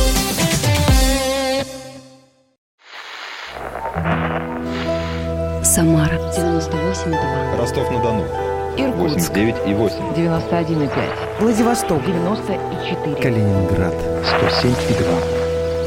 Самара 5.64 6.16
98,2. 6.36 7.58
Ростов-на-Дону 7.58 8.49
Иркутск. 8.80 9.30
89 9.30 9.56
и 9.68 9.74
8. 9.74 10.16
91 10.16 10.82
и 10.84 10.88
5. 10.88 10.96
Владивосток. 11.40 12.06
94. 12.06 13.16
Калининград. 13.16 13.94
107 14.26 14.72
и 14.90 14.94
2. 14.94 15.08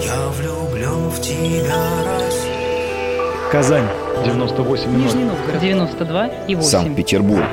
Я 0.04 0.28
влюблен 0.28 1.08
в 1.10 1.20
тебя, 1.20 1.74
Россия. 2.18 3.50
Казань. 3.50 3.86
98 4.24 4.84
и 4.84 4.92
0. 4.92 5.02
Нижний 5.02 5.24
Новгород. 5.24 5.60
92 5.60 6.26
и 6.48 6.54
8. 6.54 6.68
Санкт-Петербург. 6.68 7.44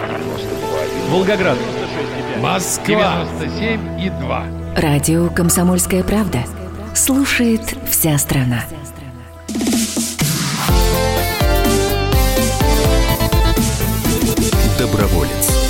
Волгоград. 1.09 1.57
Москва. 2.41 3.25
97 3.39 4.01
и 4.01 4.09
2. 4.09 4.43
Радио 4.77 5.29
«Комсомольская 5.29 6.03
правда». 6.03 6.39
Слушает 6.95 7.61
вся 7.89 8.17
страна. 8.17 8.63
Доброволец. 14.79 15.68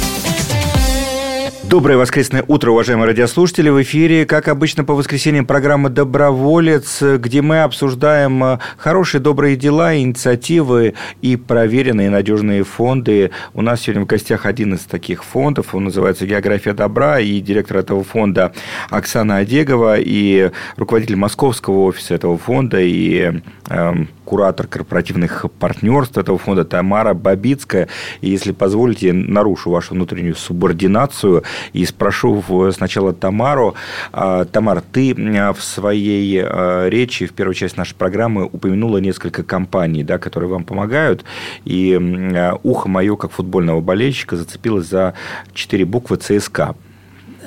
Доброе 1.69 1.97
воскресное 1.97 2.43
утро, 2.47 2.71
уважаемые 2.71 3.05
радиослушатели. 3.05 3.69
В 3.69 3.79
эфире, 3.83 4.25
как 4.25 4.47
обычно, 4.47 4.83
по 4.83 4.95
воскресеньям 4.95 5.45
программа 5.45 5.91
«Доброволец», 5.91 6.99
где 6.99 7.43
мы 7.43 7.61
обсуждаем 7.61 8.43
э, 8.43 8.57
хорошие, 8.75 9.21
добрые 9.21 9.55
дела, 9.55 9.95
инициативы 9.95 10.95
и 11.21 11.35
проверенные 11.35 12.09
надежные 12.09 12.63
фонды. 12.63 13.29
У 13.53 13.61
нас 13.61 13.81
сегодня 13.81 14.01
в 14.01 14.07
гостях 14.07 14.47
один 14.47 14.73
из 14.73 14.79
таких 14.79 15.23
фондов. 15.23 15.75
Он 15.75 15.83
называется 15.83 16.25
«География 16.25 16.73
добра», 16.73 17.19
и 17.19 17.39
директор 17.39 17.77
этого 17.77 18.03
фонда 18.03 18.51
Оксана 18.89 19.37
Одегова, 19.37 19.99
и 19.99 20.49
руководитель 20.75 21.17
московского 21.17 21.83
офиса 21.83 22.15
этого 22.15 22.39
фонда, 22.39 22.81
и 22.81 23.41
э, 23.69 23.93
куратор 24.25 24.65
корпоративных 24.65 25.45
партнерств 25.59 26.17
этого 26.17 26.39
фонда 26.39 26.65
Тамара 26.65 27.13
Бабицкая. 27.13 27.89
И, 28.21 28.31
если 28.31 28.53
позволите, 28.53 29.13
нарушу 29.13 29.69
вашу 29.69 29.93
внутреннюю 29.93 30.35
субординацию– 30.35 31.43
и 31.73 31.85
спрошу 31.85 32.43
сначала 32.71 33.13
Тамару. 33.13 33.75
А, 34.11 34.45
Тамар, 34.45 34.81
ты 34.81 35.13
в 35.13 35.61
своей 35.61 36.41
а, 36.43 36.87
речи, 36.87 37.25
в 37.25 37.33
первой 37.33 37.55
части 37.55 37.77
нашей 37.77 37.95
программы, 37.95 38.45
упомянула 38.45 38.97
несколько 38.97 39.43
компаний, 39.43 40.03
да, 40.03 40.17
которые 40.17 40.49
вам 40.49 40.63
помогают. 40.63 41.23
И 41.65 41.97
а, 42.35 42.57
ухо 42.63 42.89
мое, 42.89 43.15
как 43.15 43.31
футбольного 43.31 43.81
болельщика, 43.81 44.35
зацепилось 44.35 44.87
за 44.87 45.13
четыре 45.53 45.85
буквы 45.85 46.17
ЦСКА. 46.17 46.75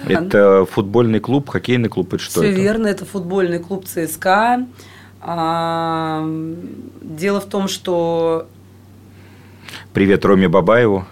Это 0.06 0.66
футбольный 0.70 1.20
клуб, 1.20 1.48
хоккейный 1.48 1.88
клуб, 1.88 2.14
это 2.14 2.22
что 2.22 2.40
Все 2.40 2.50
это? 2.50 2.60
верно, 2.60 2.86
это 2.88 3.04
футбольный 3.04 3.60
клуб 3.60 3.84
ЦСКА. 3.84 4.66
Дело 5.24 6.20
в 7.40 7.44
том, 7.48 7.68
что... 7.68 8.48
Привет 9.92 10.24
Роме 10.24 10.48
Бабаеву. 10.48 11.06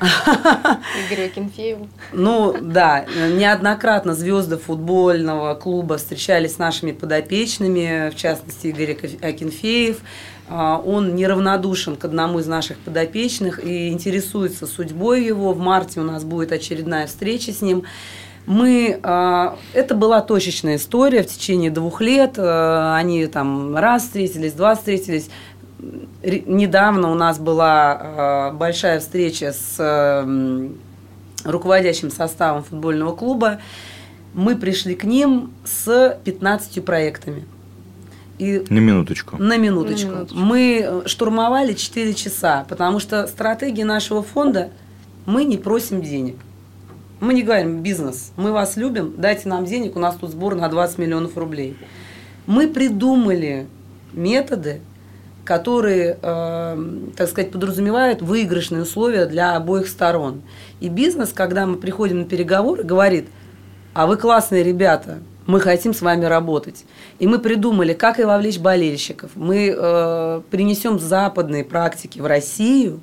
Игорю 1.06 1.26
Акинфееву. 1.26 1.88
Ну, 2.12 2.56
да, 2.60 3.04
неоднократно 3.04 4.14
звезды 4.14 4.58
футбольного 4.58 5.54
клуба 5.54 5.98
встречались 5.98 6.54
с 6.54 6.58
нашими 6.58 6.92
подопечными, 6.92 8.10
в 8.10 8.16
частности, 8.16 8.68
Игорь 8.68 8.96
Акинфеев. 9.22 10.00
А, 10.48 10.78
он 10.84 11.14
неравнодушен 11.14 11.96
к 11.96 12.04
одному 12.04 12.40
из 12.40 12.46
наших 12.46 12.78
подопечных 12.78 13.64
и 13.64 13.88
интересуется 13.88 14.66
судьбой 14.66 15.24
его. 15.24 15.52
В 15.52 15.58
марте 15.58 16.00
у 16.00 16.04
нас 16.04 16.24
будет 16.24 16.52
очередная 16.52 17.06
встреча 17.06 17.52
с 17.52 17.62
ним. 17.62 17.84
Мы, 18.46 19.00
а, 19.02 19.56
это 19.72 19.94
была 19.94 20.20
точечная 20.20 20.76
история 20.76 21.22
в 21.22 21.26
течение 21.26 21.70
двух 21.70 22.02
лет. 22.02 22.34
А, 22.36 22.96
они 22.96 23.26
там 23.26 23.74
раз 23.76 24.02
встретились, 24.02 24.52
два 24.52 24.74
встретились 24.74 25.30
недавно 26.22 27.10
у 27.10 27.14
нас 27.14 27.38
была 27.38 28.50
э, 28.52 28.56
большая 28.56 29.00
встреча 29.00 29.52
с 29.52 29.76
э, 29.78 30.68
руководящим 31.44 32.10
составом 32.10 32.64
футбольного 32.64 33.14
клуба. 33.14 33.60
Мы 34.34 34.56
пришли 34.56 34.94
к 34.94 35.04
ним 35.04 35.52
с 35.64 36.18
15 36.24 36.84
проектами. 36.84 37.44
И 38.38 38.64
на 38.68 38.78
минуточку. 38.78 39.36
На 39.36 39.56
минуточку. 39.56 40.10
На 40.10 40.14
минуточку. 40.14 40.38
Мы 40.38 40.84
э, 40.84 41.02
штурмовали 41.06 41.72
4 41.74 42.14
часа, 42.14 42.66
потому 42.68 42.98
что 42.98 43.26
стратегия 43.26 43.84
нашего 43.84 44.22
фонда 44.22 44.70
мы 45.26 45.44
не 45.44 45.56
просим 45.56 46.02
денег. 46.02 46.36
Мы 47.20 47.32
не 47.32 47.42
говорим 47.42 47.80
бизнес, 47.80 48.32
мы 48.36 48.52
вас 48.52 48.76
любим, 48.76 49.14
дайте 49.16 49.48
нам 49.48 49.64
денег, 49.64 49.96
у 49.96 50.00
нас 50.00 50.16
тут 50.16 50.30
сбор 50.30 50.56
на 50.56 50.68
20 50.68 50.98
миллионов 50.98 51.38
рублей. 51.38 51.76
Мы 52.46 52.68
придумали 52.68 53.66
методы, 54.12 54.80
которые, 55.44 56.18
э, 56.20 56.88
так 57.16 57.28
сказать, 57.28 57.50
подразумевают 57.50 58.22
выигрышные 58.22 58.82
условия 58.82 59.26
для 59.26 59.56
обоих 59.56 59.88
сторон. 59.88 60.42
И 60.80 60.88
бизнес, 60.88 61.32
когда 61.32 61.66
мы 61.66 61.76
приходим 61.76 62.20
на 62.20 62.24
переговоры, 62.24 62.82
говорит, 62.82 63.26
а 63.92 64.06
вы 64.06 64.16
классные 64.16 64.62
ребята, 64.64 65.18
мы 65.46 65.60
хотим 65.60 65.92
с 65.92 66.00
вами 66.00 66.24
работать. 66.24 66.84
И 67.18 67.26
мы 67.26 67.38
придумали, 67.38 67.92
как 67.92 68.18
и 68.18 68.24
вовлечь 68.24 68.58
болельщиков. 68.58 69.30
Мы 69.34 69.74
э, 69.76 70.40
принесем 70.50 70.98
западные 70.98 71.64
практики 71.64 72.18
в 72.18 72.26
Россию, 72.26 73.00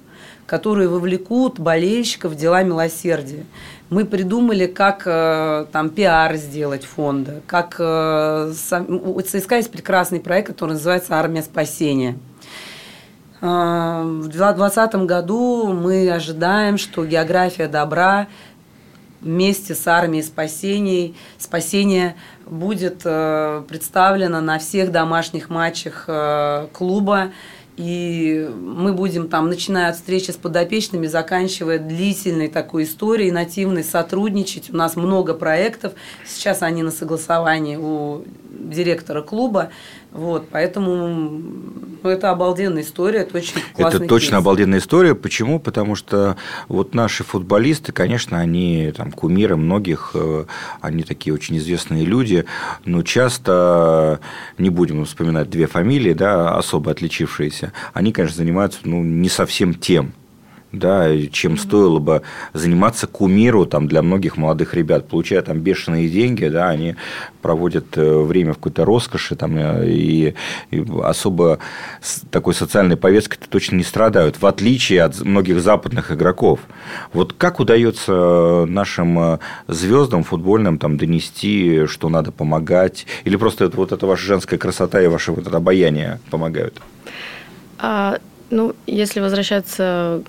которые 0.48 0.90
вовлекут 0.90 1.60
болельщиков 1.60 2.34
в 2.34 2.36
дела 2.36 2.64
милосердия. 2.64 3.46
Мы 3.90 4.06
придумали, 4.06 4.66
как 4.66 5.04
э, 5.06 5.66
там 5.72 5.90
пиар 5.90 6.36
сделать 6.36 6.84
фонда, 6.84 7.42
как 7.46 7.76
э, 7.78 8.54
сам, 8.56 8.86
у 8.90 9.22
прекрасный 9.22 10.20
проект, 10.20 10.48
который 10.48 10.72
называется 10.72 11.16
«Армия 11.16 11.44
спасения». 11.44 12.18
А, 13.42 14.04
в 14.04 14.28
2020 14.28 14.96
году 15.06 15.74
мы 15.74 16.10
ожидаем, 16.12 16.78
что 16.78 17.06
география 17.06 17.68
добра 17.68 18.28
вместе 19.20 19.74
с 19.74 19.88
армией 19.88 20.24
спасений, 20.24 21.16
спасения 21.38 22.16
будет 22.46 23.02
э, 23.04 23.64
представлена 23.68 24.42
на 24.42 24.60
всех 24.60 24.92
домашних 24.92 25.50
матчах 25.50 26.06
э, 26.08 26.68
клуба. 26.74 27.32
И 27.78 28.48
мы 28.60 28.94
будем 28.94 29.28
там, 29.28 29.48
начиная 29.48 29.90
от 29.90 29.96
встречи 29.96 30.30
с 30.32 30.36
подопечными, 30.36 31.08
заканчивая 31.08 31.80
длительной 31.80 32.48
такой 32.48 32.84
историей, 32.84 33.32
нативной, 33.32 33.84
сотрудничать. 33.84 34.70
У 34.70 34.76
нас 34.76 34.96
много 34.96 35.34
проектов. 35.34 35.94
Сейчас 36.28 36.62
они 36.62 36.84
на 36.84 36.92
согласовании 36.92 37.78
у 37.78 38.24
директора 38.52 39.22
клуба. 39.22 39.72
Вот, 40.12 40.50
поэтому 40.50 41.08
ну, 42.04 42.10
это 42.10 42.32
обалденная 42.32 42.82
история, 42.82 43.20
это 43.20 43.38
очень 43.38 43.62
классный 43.74 44.00
Это 44.00 44.10
точно 44.10 44.32
кейс. 44.32 44.40
обалденная 44.40 44.80
история. 44.80 45.16
Почему? 45.16 45.58
Потому 45.60 45.96
что 45.96 46.36
вот 46.68 46.94
наши 46.94 47.24
футболисты, 47.24 47.94
конечно, 47.94 48.38
они 48.38 48.92
там 48.96 49.12
кумиры 49.14 49.56
многих, 49.56 50.12
э, 50.14 50.46
они 50.82 51.04
такие 51.04 51.34
очень 51.34 51.58
известные 51.58 52.04
люди, 52.04 52.46
но 52.84 53.04
часто, 53.04 54.20
не 54.58 54.70
будем 54.70 55.06
вспоминать 55.06 55.50
две 55.50 55.68
фамилии, 55.68 56.14
да, 56.14 56.58
особо 56.58 56.92
отличившиеся, 56.92 57.72
они, 57.94 58.12
конечно, 58.12 58.38
занимаются 58.38 58.80
ну, 58.84 59.02
не 59.04 59.30
совсем 59.30 59.74
тем 59.74 60.14
да, 60.72 61.10
чем 61.28 61.58
стоило 61.58 62.00
бы 62.00 62.22
заниматься 62.54 63.08
кумиру 63.08 63.66
там, 63.66 63.88
для 63.88 64.02
многих 64.02 64.38
молодых 64.38 64.74
ребят, 64.74 65.08
получая 65.08 65.42
там 65.42 65.60
бешеные 65.60 66.10
деньги, 66.10 66.46
да, 66.46 66.70
они 66.70 66.96
проводят 67.42 67.98
э, 67.98 68.20
время 68.20 68.54
в 68.54 68.56
какой-то 68.56 68.86
роскоши 68.86 69.36
там, 69.36 69.58
э, 69.58 69.90
и, 69.90 70.36
и 70.72 70.86
особо 71.04 71.60
такой 72.30 72.54
социальной 72.54 72.96
повесткой 72.96 73.38
точно 73.50 73.76
не 73.78 73.84
страдают, 73.84 74.42
в 74.42 74.46
отличие 74.46 75.04
от 75.04 75.20
многих 75.22 75.62
западных 75.62 76.12
игроков. 76.12 76.60
Вот 77.14 77.34
как 77.34 77.60
удается 77.60 78.66
нашим 78.68 79.20
э, 79.20 79.40
звездам 79.68 80.24
футбольным 80.24 80.78
там, 80.78 80.98
донести, 80.98 81.86
что 81.88 82.10
надо 82.10 82.32
помогать, 82.32 83.06
или 83.26 83.36
просто 83.36 83.66
это, 83.66 83.78
вот 83.78 83.92
эта 83.92 84.06
ваша 84.06 84.26
женская 84.26 84.58
красота 84.58 85.02
и 85.02 85.08
ваше 85.08 85.32
вот 85.32 85.48
это 85.48 85.58
обаяние 85.58 86.20
помогают? 86.30 86.82
Ну, 88.52 88.76
если 88.86 89.20
возвращаться 89.20 90.22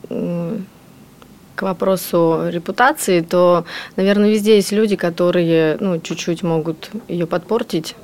к 1.55 1.63
вопросу 1.63 2.49
репутации, 2.49 3.21
то, 3.21 3.65
наверное, 3.97 4.31
везде 4.31 4.57
есть 4.57 4.73
люди, 4.73 4.97
которые, 4.97 5.77
ну, 5.81 6.01
чуть-чуть 6.01 6.43
могут 6.43 6.91
ее 7.09 7.27
подпортить 7.27 7.95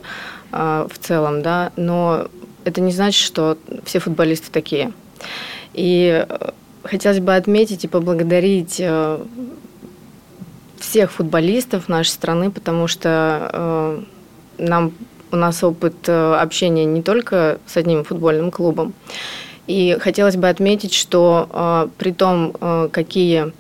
э, 0.53 0.87
в 0.91 0.99
целом, 0.99 1.41
да, 1.41 1.73
но 1.77 2.29
это 2.65 2.81
не 2.81 2.93
значит, 2.93 3.25
что 3.25 3.57
все 3.85 3.99
футболисты 3.99 4.51
такие. 4.53 4.93
И 5.75 6.27
э, 6.29 6.51
хотелось 6.83 7.21
бы 7.21 7.35
отметить 7.35 7.85
и 7.85 7.89
поблагодарить 7.89 8.77
э, 8.79 9.19
всех 10.79 11.13
футболистов 11.13 11.89
нашей 11.89 12.11
страны, 12.11 12.51
потому 12.51 12.87
что 12.87 13.51
э, 13.53 14.03
нам 14.59 14.93
у 15.31 15.37
нас 15.37 15.63
опыт 15.63 16.09
общения 16.09 16.87
не 16.87 17.03
только 17.03 17.59
с 17.67 17.77
одним 17.77 18.03
футбольным 18.05 18.51
клубом. 18.51 18.95
И 19.69 19.99
хотелось 20.01 20.37
бы 20.37 20.49
отметить, 20.49 20.95
что 20.95 21.49
э, 21.53 21.89
при 21.99 22.13
том, 22.13 22.57
э, 22.59 22.89
какие 22.91 23.53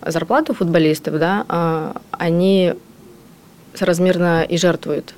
зарплаты 0.00 0.54
футболистов, 0.54 1.18
да, 1.18 1.44
э, 1.48 1.92
они 2.12 2.74
соразмерно 3.74 4.44
и 4.44 4.56
жертвуют. 4.56 5.14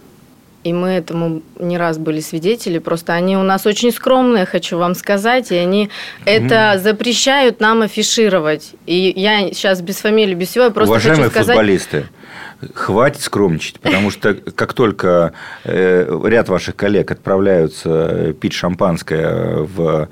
И 0.64 0.72
мы 0.72 0.88
этому 0.88 1.42
не 1.58 1.78
раз 1.78 1.98
были 1.98 2.20
свидетели. 2.20 2.78
Просто 2.78 3.12
они 3.12 3.36
у 3.36 3.42
нас 3.42 3.66
очень 3.66 3.92
скромные, 3.92 4.46
хочу 4.46 4.78
вам 4.78 4.94
сказать, 4.94 5.52
и 5.52 5.54
они 5.54 5.90
это 6.24 6.80
запрещают 6.82 7.60
нам 7.60 7.82
афишировать. 7.82 8.72
И 8.86 9.12
я 9.14 9.48
сейчас 9.52 9.82
без 9.82 9.96
фамилии, 9.96 10.34
без 10.34 10.48
всего, 10.48 10.64
я 10.64 10.70
просто 10.70 10.92
Уважаемые 10.92 11.24
хочу 11.24 11.34
сказать... 11.34 11.56
футболисты, 11.56 12.08
хватит 12.74 13.22
скромничать, 13.22 13.80
потому 13.80 14.10
что 14.10 14.34
как 14.34 14.72
только 14.72 15.32
э, 15.64 16.20
ряд 16.24 16.48
ваших 16.48 16.76
коллег 16.76 17.10
отправляются 17.10 18.34
пить 18.40 18.52
шампанское 18.52 19.58
в 19.58 20.08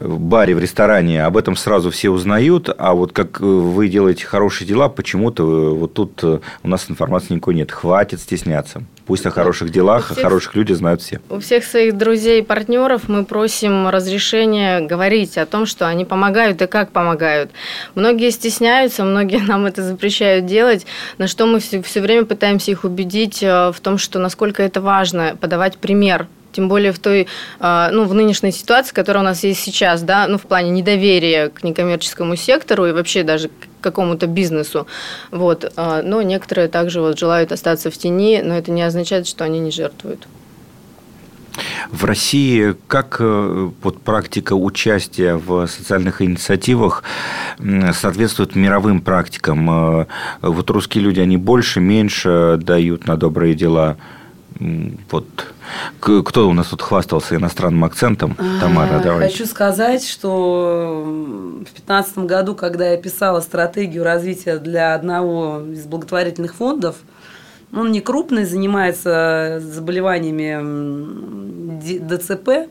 баре, 0.00 0.54
в 0.54 0.60
ресторане, 0.60 1.24
об 1.24 1.36
этом 1.36 1.56
сразу 1.56 1.90
все 1.90 2.10
узнают, 2.10 2.70
а 2.76 2.94
вот 2.94 3.12
как 3.12 3.40
вы 3.40 3.88
делаете 3.88 4.26
хорошие 4.26 4.66
дела, 4.66 4.88
почему-то 4.88 5.74
вот 5.74 5.94
тут 5.94 6.22
у 6.22 6.40
нас 6.62 6.88
информации 6.88 7.34
никакой 7.34 7.54
нет. 7.54 7.72
Хватит 7.72 8.20
стесняться. 8.20 8.82
Пусть 9.08 9.24
о 9.24 9.30
хороших 9.30 9.70
делах, 9.70 10.04
всех, 10.04 10.18
о 10.18 10.22
хороших 10.22 10.54
людях 10.54 10.76
знают 10.76 11.00
все. 11.00 11.18
У 11.30 11.40
всех 11.40 11.64
своих 11.64 11.96
друзей 11.96 12.40
и 12.40 12.42
партнеров 12.42 13.08
мы 13.08 13.24
просим 13.24 13.88
разрешения 13.88 14.80
говорить 14.80 15.38
о 15.38 15.46
том, 15.46 15.64
что 15.64 15.88
они 15.88 16.04
помогают 16.04 16.60
и 16.60 16.66
как 16.66 16.92
помогают. 16.92 17.50
Многие 17.94 18.30
стесняются, 18.30 19.04
многие 19.04 19.38
нам 19.48 19.64
это 19.64 19.82
запрещают 19.82 20.44
делать, 20.44 20.84
на 21.16 21.26
что 21.26 21.46
мы 21.46 21.58
все, 21.58 21.82
все 21.82 22.02
время 22.02 22.26
пытаемся 22.26 22.70
их 22.70 22.84
убедить 22.84 23.40
в 23.40 23.76
том, 23.82 23.96
что 23.96 24.18
насколько 24.18 24.62
это 24.62 24.82
важно 24.82 25.38
подавать 25.40 25.78
пример 25.78 26.26
тем 26.52 26.68
более 26.68 26.92
в 26.92 26.98
той, 26.98 27.28
а, 27.60 27.90
ну, 27.92 28.04
в 28.04 28.14
нынешней 28.14 28.50
ситуации, 28.50 28.92
которая 28.92 29.22
у 29.22 29.24
нас 29.24 29.44
есть 29.44 29.60
сейчас, 29.60 30.02
да, 30.02 30.26
ну, 30.26 30.38
в 30.38 30.42
плане 30.42 30.70
недоверия 30.70 31.50
к 31.50 31.62
некоммерческому 31.62 32.36
сектору 32.36 32.86
и 32.86 32.92
вообще 32.92 33.22
даже 33.22 33.48
какому-то 33.80 34.26
бизнесу, 34.26 34.86
вот, 35.30 35.72
а, 35.76 36.02
но 36.02 36.22
некоторые 36.22 36.68
также 36.68 37.00
вот 37.00 37.18
желают 37.18 37.52
остаться 37.52 37.90
в 37.90 37.96
тени, 37.96 38.40
но 38.42 38.56
это 38.56 38.70
не 38.70 38.82
означает, 38.82 39.26
что 39.26 39.44
они 39.44 39.60
не 39.60 39.70
жертвуют. 39.70 40.26
В 41.90 42.04
России 42.04 42.76
как 42.86 43.16
э, 43.18 43.70
вот 43.82 44.00
практика 44.02 44.52
участия 44.54 45.34
в 45.34 45.66
социальных 45.66 46.22
инициативах 46.22 47.02
соответствует 47.92 48.54
мировым 48.54 49.00
практикам? 49.00 49.70
Э, 50.02 50.06
вот 50.42 50.70
русские 50.70 51.04
люди, 51.04 51.20
они 51.20 51.36
больше, 51.36 51.80
меньше 51.80 52.58
дают 52.60 53.06
на 53.06 53.16
добрые 53.16 53.54
дела? 53.54 53.96
Вот 55.10 55.26
кто 56.00 56.48
у 56.48 56.52
нас 56.52 56.68
тут 56.68 56.82
хвастался 56.82 57.36
иностранным 57.36 57.84
акцентом? 57.84 58.36
Тамара, 58.60 59.00
давай. 59.02 59.30
Хочу 59.30 59.46
сказать, 59.46 60.04
что 60.04 61.04
в 61.06 61.64
2015 61.64 62.18
году, 62.18 62.54
когда 62.54 62.90
я 62.90 62.96
писала 62.96 63.40
стратегию 63.40 64.02
развития 64.02 64.58
для 64.58 64.94
одного 64.94 65.60
из 65.60 65.86
благотворительных 65.86 66.54
фондов, 66.54 66.96
он 67.72 67.92
не 67.92 68.00
крупный, 68.00 68.44
занимается 68.44 69.60
заболеваниями 69.62 70.58
ДЦП, 72.00 72.70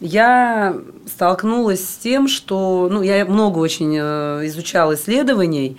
я 0.00 0.76
столкнулась 1.06 1.86
с 1.86 1.96
тем, 1.96 2.26
что 2.26 2.88
ну, 2.90 3.02
я 3.02 3.26
много 3.26 3.58
очень 3.58 3.94
э, 4.00 4.46
изучала 4.46 4.94
исследований 4.94 5.76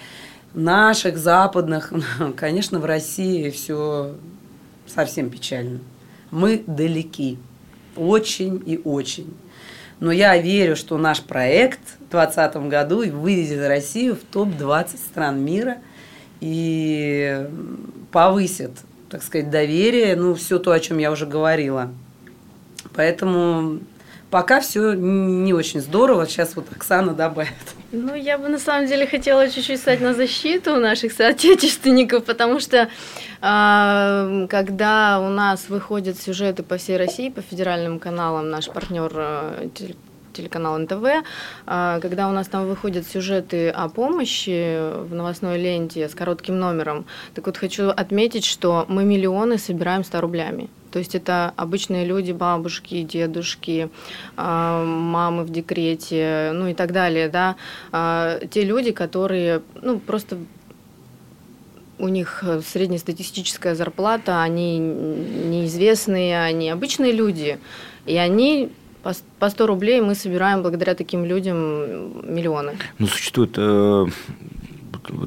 наших, 0.53 1.17
западных. 1.17 1.91
Конечно, 2.37 2.79
в 2.79 2.85
России 2.85 3.49
все 3.49 4.13
совсем 4.93 5.29
печально. 5.29 5.79
Мы 6.31 6.63
далеки. 6.65 7.37
Очень 7.95 8.61
и 8.65 8.79
очень. 8.83 9.33
Но 9.99 10.11
я 10.11 10.37
верю, 10.37 10.75
что 10.75 10.97
наш 10.97 11.21
проект 11.21 11.79
в 11.99 12.11
2020 12.11 12.55
году 12.69 12.97
выведет 13.11 13.67
Россию 13.67 14.15
в 14.15 14.19
топ-20 14.31 14.97
стран 14.97 15.43
мира 15.43 15.77
и 16.39 17.47
повысит, 18.11 18.71
так 19.09 19.21
сказать, 19.21 19.49
доверие, 19.51 20.15
ну, 20.15 20.33
все 20.33 20.57
то, 20.57 20.71
о 20.71 20.79
чем 20.79 20.97
я 20.97 21.11
уже 21.11 21.27
говорила. 21.27 21.91
Поэтому 22.95 23.79
пока 24.31 24.61
все 24.61 24.93
не 24.93 25.53
очень 25.53 25.81
здорово. 25.81 26.25
Сейчас 26.25 26.55
вот 26.55 26.65
Оксана 26.71 27.13
добавит. 27.13 27.51
Ну, 27.93 28.15
я 28.15 28.37
бы 28.37 28.47
на 28.47 28.57
самом 28.57 28.87
деле 28.87 29.05
хотела 29.05 29.49
чуть-чуть 29.49 29.79
стать 29.79 29.99
на 29.99 30.13
защиту 30.13 30.77
наших 30.77 31.11
соотечественников, 31.11 32.23
потому 32.23 32.61
что 32.61 32.87
э, 33.41 34.47
когда 34.49 35.19
у 35.19 35.29
нас 35.29 35.67
выходят 35.67 36.17
сюжеты 36.17 36.63
по 36.63 36.77
всей 36.77 36.97
России, 36.97 37.29
по 37.29 37.41
федеральным 37.41 37.99
каналам, 37.99 38.49
наш 38.49 38.67
партнер 38.67 39.11
э, 39.13 39.69
телеканал 40.33 40.77
НТВ, 40.79 41.23
а, 41.65 41.99
когда 41.99 42.29
у 42.29 42.31
нас 42.31 42.47
там 42.47 42.67
выходят 42.67 43.07
сюжеты 43.07 43.69
о 43.69 43.89
помощи 43.89 45.01
в 45.03 45.13
новостной 45.13 45.59
ленте 45.59 46.07
с 46.07 46.15
коротким 46.15 46.59
номером, 46.59 47.05
так 47.33 47.45
вот 47.45 47.57
хочу 47.57 47.89
отметить, 47.89 48.45
что 48.45 48.85
мы 48.87 49.03
миллионы 49.03 49.57
собираем 49.57 50.03
100 50.03 50.21
рублями. 50.21 50.69
То 50.91 50.99
есть 50.99 51.15
это 51.15 51.53
обычные 51.55 52.05
люди, 52.05 52.33
бабушки, 52.33 53.01
дедушки, 53.01 53.89
а, 54.35 54.83
мамы 54.83 55.43
в 55.43 55.49
декрете, 55.49 56.51
ну 56.53 56.67
и 56.67 56.73
так 56.73 56.91
далее, 56.91 57.29
да. 57.29 57.55
А, 57.91 58.39
те 58.51 58.63
люди, 58.63 58.91
которые, 58.91 59.61
ну, 59.81 59.99
просто 59.99 60.37
у 61.97 62.07
них 62.07 62.43
среднестатистическая 62.65 63.75
зарплата, 63.75 64.41
они 64.41 64.79
неизвестные, 64.79 66.41
они 66.41 66.69
обычные 66.69 67.11
люди, 67.11 67.59
и 68.05 68.17
они 68.17 68.71
по 69.03 69.49
100 69.49 69.67
рублей 69.67 70.01
мы 70.01 70.15
собираем 70.15 70.61
благодаря 70.61 70.95
таким 70.95 71.25
людям 71.25 72.33
миллионы. 72.33 72.77
Ну, 72.99 73.07
существует 73.07 73.55
э, 73.57 74.05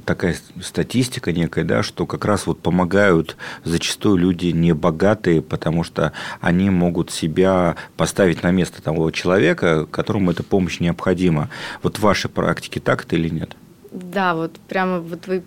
такая 0.04 0.36
статистика 0.60 1.32
некая, 1.32 1.64
да, 1.64 1.82
что 1.82 2.06
как 2.06 2.24
раз 2.24 2.46
вот 2.46 2.60
помогают 2.60 3.36
зачастую 3.64 4.16
люди 4.16 4.46
не 4.46 4.72
богатые, 4.72 5.42
потому 5.42 5.84
что 5.84 6.12
они 6.40 6.70
могут 6.70 7.10
себя 7.10 7.76
поставить 7.96 8.42
на 8.42 8.50
место 8.50 8.82
того 8.82 9.10
человека, 9.10 9.86
которому 9.86 10.30
эта 10.30 10.42
помощь 10.42 10.80
необходима. 10.80 11.50
Вот 11.82 11.98
в 11.98 12.02
вашей 12.02 12.30
практике 12.30 12.80
так 12.80 13.04
это 13.04 13.16
или 13.16 13.28
нет? 13.28 13.56
Да, 13.92 14.34
вот 14.34 14.58
прямо 14.68 14.98
вот 14.98 15.26
вы 15.26 15.44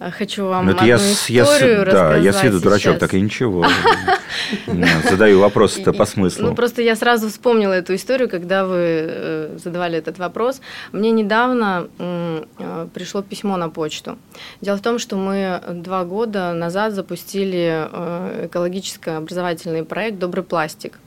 хочу 0.00 0.46
вам 0.46 0.66
Ну, 0.66 0.70
это 0.72 0.80
одну 0.80 0.88
я, 0.88 0.98
с- 0.98 1.30
я, 1.30 1.42
историю 1.44 1.84
да, 1.86 2.16
я 2.16 2.32
с 2.32 2.42
виду 2.42 2.56
рассказать 2.56 2.62
дурачок, 2.62 2.98
так 2.98 3.14
и 3.14 3.20
ничего. 3.20 3.64
Задаю 5.10 5.40
вопросы-то 5.40 5.90
И- 5.90 5.96
по 5.96 6.04
смыслу. 6.04 6.48
Ну, 6.48 6.54
просто 6.54 6.82
я 6.82 6.96
сразу 6.96 7.28
вспомнила 7.28 7.72
эту 7.72 7.94
историю, 7.94 8.28
когда 8.28 8.64
вы 8.64 8.76
э, 8.78 9.58
задавали 9.62 9.98
этот 9.98 10.18
вопрос. 10.18 10.60
Мне 10.92 11.10
недавно 11.10 11.88
э, 11.98 12.88
пришло 12.92 13.22
письмо 13.22 13.56
на 13.56 13.68
почту. 13.68 14.18
Дело 14.60 14.76
в 14.76 14.82
том, 14.82 14.98
что 14.98 15.16
мы 15.16 15.60
два 15.70 16.04
года 16.04 16.52
назад 16.52 16.92
запустили 16.92 17.88
э, 17.90 18.46
экологическо-образовательный 18.46 19.84
проект 19.84 20.18
«Добрый 20.18 20.44
пластик». 20.44 20.98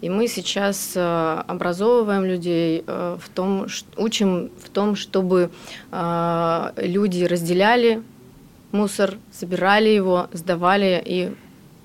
И 0.00 0.08
мы 0.08 0.28
сейчас 0.28 0.92
э, 0.94 1.42
образовываем 1.48 2.24
людей 2.24 2.84
э, 2.86 3.16
в 3.20 3.28
том, 3.28 3.66
учим 3.96 4.50
в 4.62 4.68
том, 4.70 4.94
чтобы 4.94 5.50
э, 5.90 6.70
люди 6.76 7.24
разделяли 7.24 8.02
мусор, 8.72 9.18
собирали 9.32 9.88
его, 9.88 10.28
сдавали 10.32 11.02
и 11.04 11.32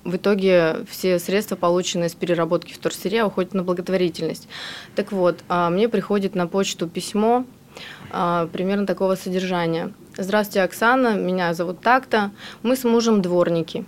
в 0.03 0.15
итоге 0.15 0.77
все 0.89 1.19
средства, 1.19 1.55
полученные 1.55 2.09
с 2.09 2.15
переработки 2.15 2.73
вторсырья, 2.73 3.25
уходят 3.25 3.53
на 3.53 3.63
благотворительность. 3.63 4.47
Так 4.95 5.11
вот, 5.11 5.43
а, 5.47 5.69
мне 5.69 5.89
приходит 5.89 6.33
на 6.35 6.47
почту 6.47 6.87
письмо 6.87 7.45
а, 8.09 8.47
примерно 8.47 8.87
такого 8.87 9.15
содержания. 9.15 9.93
Здравствуйте, 10.17 10.63
Оксана, 10.63 11.15
меня 11.15 11.53
зовут 11.53 11.81
так-то. 11.81 12.31
Мы 12.63 12.75
с 12.75 12.83
мужем 12.83 13.21
дворники. 13.21 13.85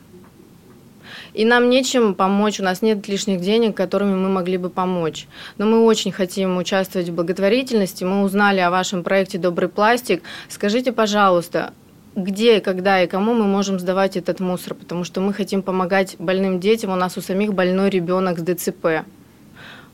И 1.33 1.45
нам 1.45 1.69
нечем 1.69 2.13
помочь, 2.13 2.59
у 2.59 2.63
нас 2.63 2.81
нет 2.81 3.07
лишних 3.07 3.41
денег, 3.41 3.75
которыми 3.75 4.15
мы 4.15 4.29
могли 4.29 4.57
бы 4.57 4.69
помочь. 4.69 5.27
Но 5.57 5.65
мы 5.65 5.83
очень 5.83 6.11
хотим 6.11 6.57
участвовать 6.57 7.09
в 7.09 7.15
благотворительности. 7.15 8.03
Мы 8.03 8.23
узнали 8.23 8.59
о 8.59 8.69
вашем 8.69 9.03
проекте 9.03 9.37
«Добрый 9.39 9.67
пластик». 9.67 10.21
Скажите, 10.47 10.91
пожалуйста, 10.91 11.73
где, 12.15 12.61
когда 12.61 13.01
и 13.01 13.07
кому 13.07 13.33
мы 13.33 13.45
можем 13.45 13.79
сдавать 13.79 14.17
этот 14.17 14.39
мусор, 14.39 14.75
потому 14.75 15.03
что 15.03 15.21
мы 15.21 15.33
хотим 15.33 15.61
помогать 15.63 16.15
больным 16.19 16.59
детям, 16.59 16.91
у 16.91 16.95
нас 16.95 17.17
у 17.17 17.21
самих 17.21 17.53
больной 17.53 17.89
ребенок 17.89 18.39
с 18.39 18.43
ДЦП. 18.43 19.05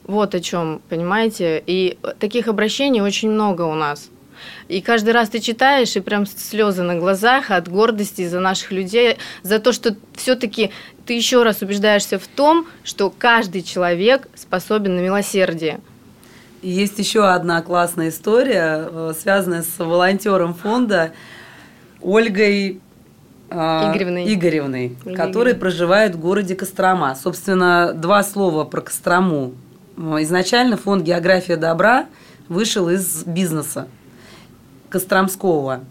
Вот 0.06 0.36
о 0.36 0.40
чем, 0.40 0.82
понимаете? 0.90 1.64
И 1.66 1.98
таких 2.20 2.48
обращений 2.48 3.02
очень 3.02 3.30
много 3.30 3.62
у 3.64 3.76
нас. 3.76 4.10
И 4.68 4.82
каждый 4.82 5.14
раз 5.14 5.30
ты 5.30 5.40
читаешь, 5.40 5.96
и 5.96 6.00
прям 6.00 6.26
слезы 6.26 6.84
на 6.84 6.96
глазах 6.96 7.52
от 7.52 7.68
гордости 7.68 8.28
за 8.28 8.40
наших 8.40 8.72
людей, 8.72 9.18
за 9.44 9.60
то, 9.60 9.74
что 9.74 9.96
все-таки 10.16 10.72
ты 11.06 11.14
еще 11.14 11.44
раз 11.44 11.62
убеждаешься 11.62 12.20
в 12.20 12.28
том, 12.28 12.68
что 12.84 13.14
каждый 13.16 13.64
человек 13.64 14.28
способен 14.36 14.96
на 14.96 15.02
милосердие. 15.02 15.80
Есть 16.62 17.00
еще 17.00 17.26
одна 17.26 17.62
классная 17.62 18.10
история, 18.10 18.88
э, 18.90 19.14
связанная 19.20 19.64
с 19.64 19.80
волонтером 19.80 20.54
фонда 20.54 21.14
Ольгой 22.02 22.82
а, 23.50 23.92
Игоревной. 23.92 24.34
Игоревной, 24.34 24.96
которая 25.16 25.54
Игоревна. 25.54 25.60
проживает 25.60 26.16
в 26.16 26.20
городе 26.20 26.56
Кострома. 26.56 27.16
Собственно, 27.16 27.94
два 27.94 28.24
слова 28.24 28.64
про 28.64 28.82
Кострому. 28.82 29.54
Изначально 29.98 30.78
фонд 30.78 31.04
«География 31.04 31.58
добра» 31.58 32.06
вышел 32.48 32.90
из 32.90 33.24
бизнеса 33.26 33.88
Костромского. 34.90 35.82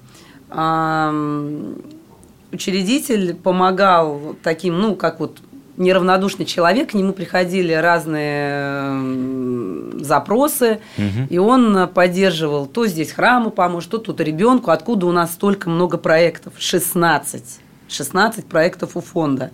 Учредитель 2.51 3.35
помогал 3.35 4.37
таким, 4.43 4.79
ну, 4.79 4.95
как 4.95 5.21
вот 5.21 5.39
неравнодушный 5.79 6.45
человек, 6.45 6.91
к 6.91 6.95
нему 6.95 7.13
приходили 7.13 7.73
разные 7.73 10.05
запросы, 10.05 10.81
Мгм. 10.97 11.27
и 11.31 11.39
он 11.39 11.89
поддерживал 11.89 12.67
то 12.67 12.87
здесь 12.87 13.13
храму 13.13 13.51
поможет, 13.51 13.91
то 13.91 13.99
тут 13.99 14.21
ребенку, 14.21 14.71
откуда 14.71 15.07
у 15.07 15.13
нас 15.13 15.33
столько 15.33 15.71
много 15.71 15.99
проектов, 15.99 16.55
16, 16.59 17.61
16 17.89 18.47
проектов 18.47 18.97
у 18.97 19.01
фонда. 19.01 19.51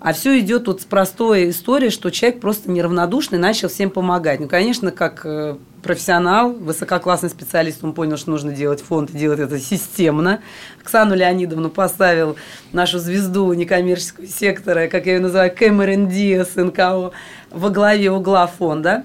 А 0.00 0.12
все 0.12 0.38
идет 0.38 0.68
вот 0.68 0.82
с 0.82 0.84
простой 0.84 1.50
истории, 1.50 1.88
что 1.88 2.10
человек 2.10 2.40
просто 2.40 2.70
неравнодушный, 2.70 3.38
начал 3.38 3.68
всем 3.68 3.90
помогать. 3.90 4.38
Ну, 4.38 4.46
конечно, 4.46 4.92
как 4.92 5.22
э, 5.24 5.56
профессионал, 5.88 6.52
высококлассный 6.52 7.30
специалист, 7.30 7.82
он 7.82 7.94
понял, 7.94 8.18
что 8.18 8.30
нужно 8.30 8.52
делать 8.52 8.82
фонд 8.82 9.08
и 9.08 9.16
делать 9.16 9.40
это 9.40 9.58
системно. 9.58 10.40
Оксану 10.82 11.14
Леонидовну 11.14 11.70
поставил 11.70 12.36
нашу 12.72 12.98
звезду 12.98 13.50
некоммерческого 13.54 14.26
сектора, 14.26 14.88
как 14.88 15.06
я 15.06 15.14
ее 15.14 15.20
называю, 15.20 15.50
Кэмерон 15.50 16.10
Диас 16.10 16.56
НКО, 16.56 17.12
во 17.50 17.70
главе 17.70 18.10
угла 18.10 18.46
фонда. 18.46 19.04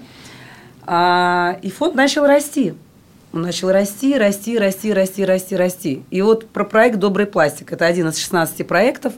А, 0.84 1.56
и 1.62 1.70
фонд 1.70 1.94
начал 1.94 2.26
расти. 2.26 2.74
Он 3.32 3.40
начал 3.40 3.72
расти, 3.72 4.18
расти, 4.18 4.58
расти, 4.58 4.92
расти, 4.92 5.24
расти, 5.24 5.56
расти. 5.56 6.02
И 6.10 6.20
вот 6.20 6.50
про 6.50 6.64
проект 6.64 6.98
«Добрый 6.98 7.24
пластик». 7.24 7.72
Это 7.72 7.86
один 7.86 8.08
из 8.08 8.18
16 8.18 8.66
проектов. 8.68 9.14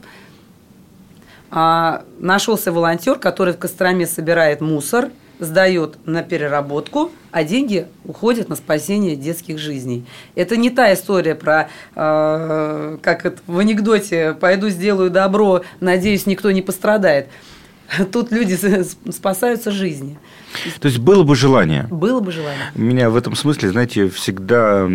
А, 1.51 2.05
нашелся 2.17 2.71
волонтер, 2.71 3.15
который 3.19 3.53
в 3.53 3.57
Костроме 3.57 4.07
собирает 4.07 4.61
мусор, 4.61 5.09
сдает 5.39 5.97
на 6.05 6.23
переработку, 6.23 7.11
а 7.31 7.43
деньги 7.43 7.87
уходят 8.05 8.49
на 8.49 8.55
спасение 8.55 9.15
детских 9.15 9.57
жизней. 9.59 10.05
Это 10.35 10.57
не 10.57 10.69
та 10.69 10.93
история 10.93 11.35
про, 11.35 11.69
э, 11.95 12.97
как 13.01 13.25
это 13.25 13.39
в 13.47 13.59
анекдоте, 13.59 14.35
пойду 14.39 14.69
сделаю 14.69 15.09
добро, 15.09 15.61
надеюсь, 15.79 16.25
никто 16.25 16.51
не 16.51 16.61
пострадает. 16.61 17.27
Тут 18.11 18.31
люди 18.31 18.57
спасаются 19.11 19.71
жизни. 19.71 20.17
То 20.79 20.87
есть 20.87 20.99
было 20.99 21.23
бы 21.23 21.35
желание. 21.35 21.87
Было 21.89 22.19
бы 22.19 22.31
желание. 22.31 22.71
Меня 22.75 23.09
в 23.09 23.15
этом 23.15 23.35
смысле, 23.35 23.69
знаете, 23.69 24.09
всегда 24.09 24.87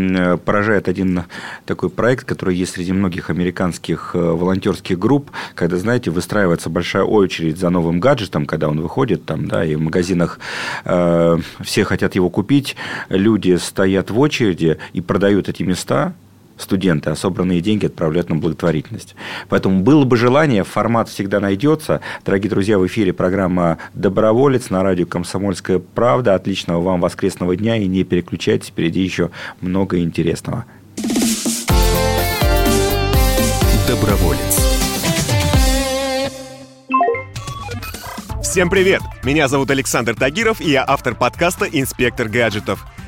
поражает 0.44 0.88
один 0.88 1.24
такой 1.64 1.90
проект, 1.90 2.24
который 2.24 2.56
есть 2.56 2.72
среди 2.74 2.92
многих 2.92 3.30
американских 3.30 4.10
э, 4.14 4.18
волонтерских 4.18 4.98
групп, 4.98 5.30
когда, 5.54 5.76
знаете, 5.76 6.10
выстраивается 6.10 6.70
большая 6.70 7.04
очередь 7.04 7.58
за 7.58 7.70
новым 7.70 8.00
гаджетом, 8.00 8.46
когда 8.46 8.68
он 8.68 8.80
выходит 8.80 9.24
там, 9.24 9.46
да, 9.46 9.64
и 9.64 9.74
в 9.74 9.80
магазинах 9.80 10.38
э, 10.84 11.38
все 11.60 11.84
хотят 11.84 12.14
его 12.14 12.30
купить, 12.30 12.76
люди 13.08 13.56
стоят 13.56 14.10
в 14.10 14.18
очереди 14.18 14.78
и 14.92 15.00
продают 15.00 15.48
эти 15.48 15.62
места, 15.62 16.14
студенты, 16.62 17.10
а 17.10 17.16
собранные 17.16 17.60
деньги 17.60 17.86
отправляют 17.86 18.28
на 18.30 18.36
благотворительность. 18.36 19.14
Поэтому 19.48 19.82
было 19.82 20.04
бы 20.04 20.16
желание, 20.16 20.64
формат 20.64 21.08
всегда 21.08 21.40
найдется. 21.40 22.00
Дорогие 22.24 22.50
друзья, 22.50 22.78
в 22.78 22.86
эфире 22.86 23.12
программа 23.12 23.78
«Доброволец» 23.94 24.70
на 24.70 24.82
радио 24.82 25.06
«Комсомольская 25.06 25.78
правда». 25.78 26.34
Отличного 26.34 26.80
вам 26.80 27.00
воскресного 27.00 27.56
дня 27.56 27.76
и 27.76 27.86
не 27.86 28.04
переключайтесь, 28.04 28.68
впереди 28.68 29.00
еще 29.00 29.30
много 29.60 29.98
интересного. 29.98 30.64
Доброволец. 33.86 34.72
Всем 38.42 38.68
привет! 38.68 39.00
Меня 39.22 39.48
зовут 39.48 39.70
Александр 39.70 40.14
Тагиров, 40.14 40.60
и 40.60 40.70
я 40.70 40.84
автор 40.86 41.14
подкаста 41.14 41.64
«Инспектор 41.64 42.28
гаджетов». 42.28 42.84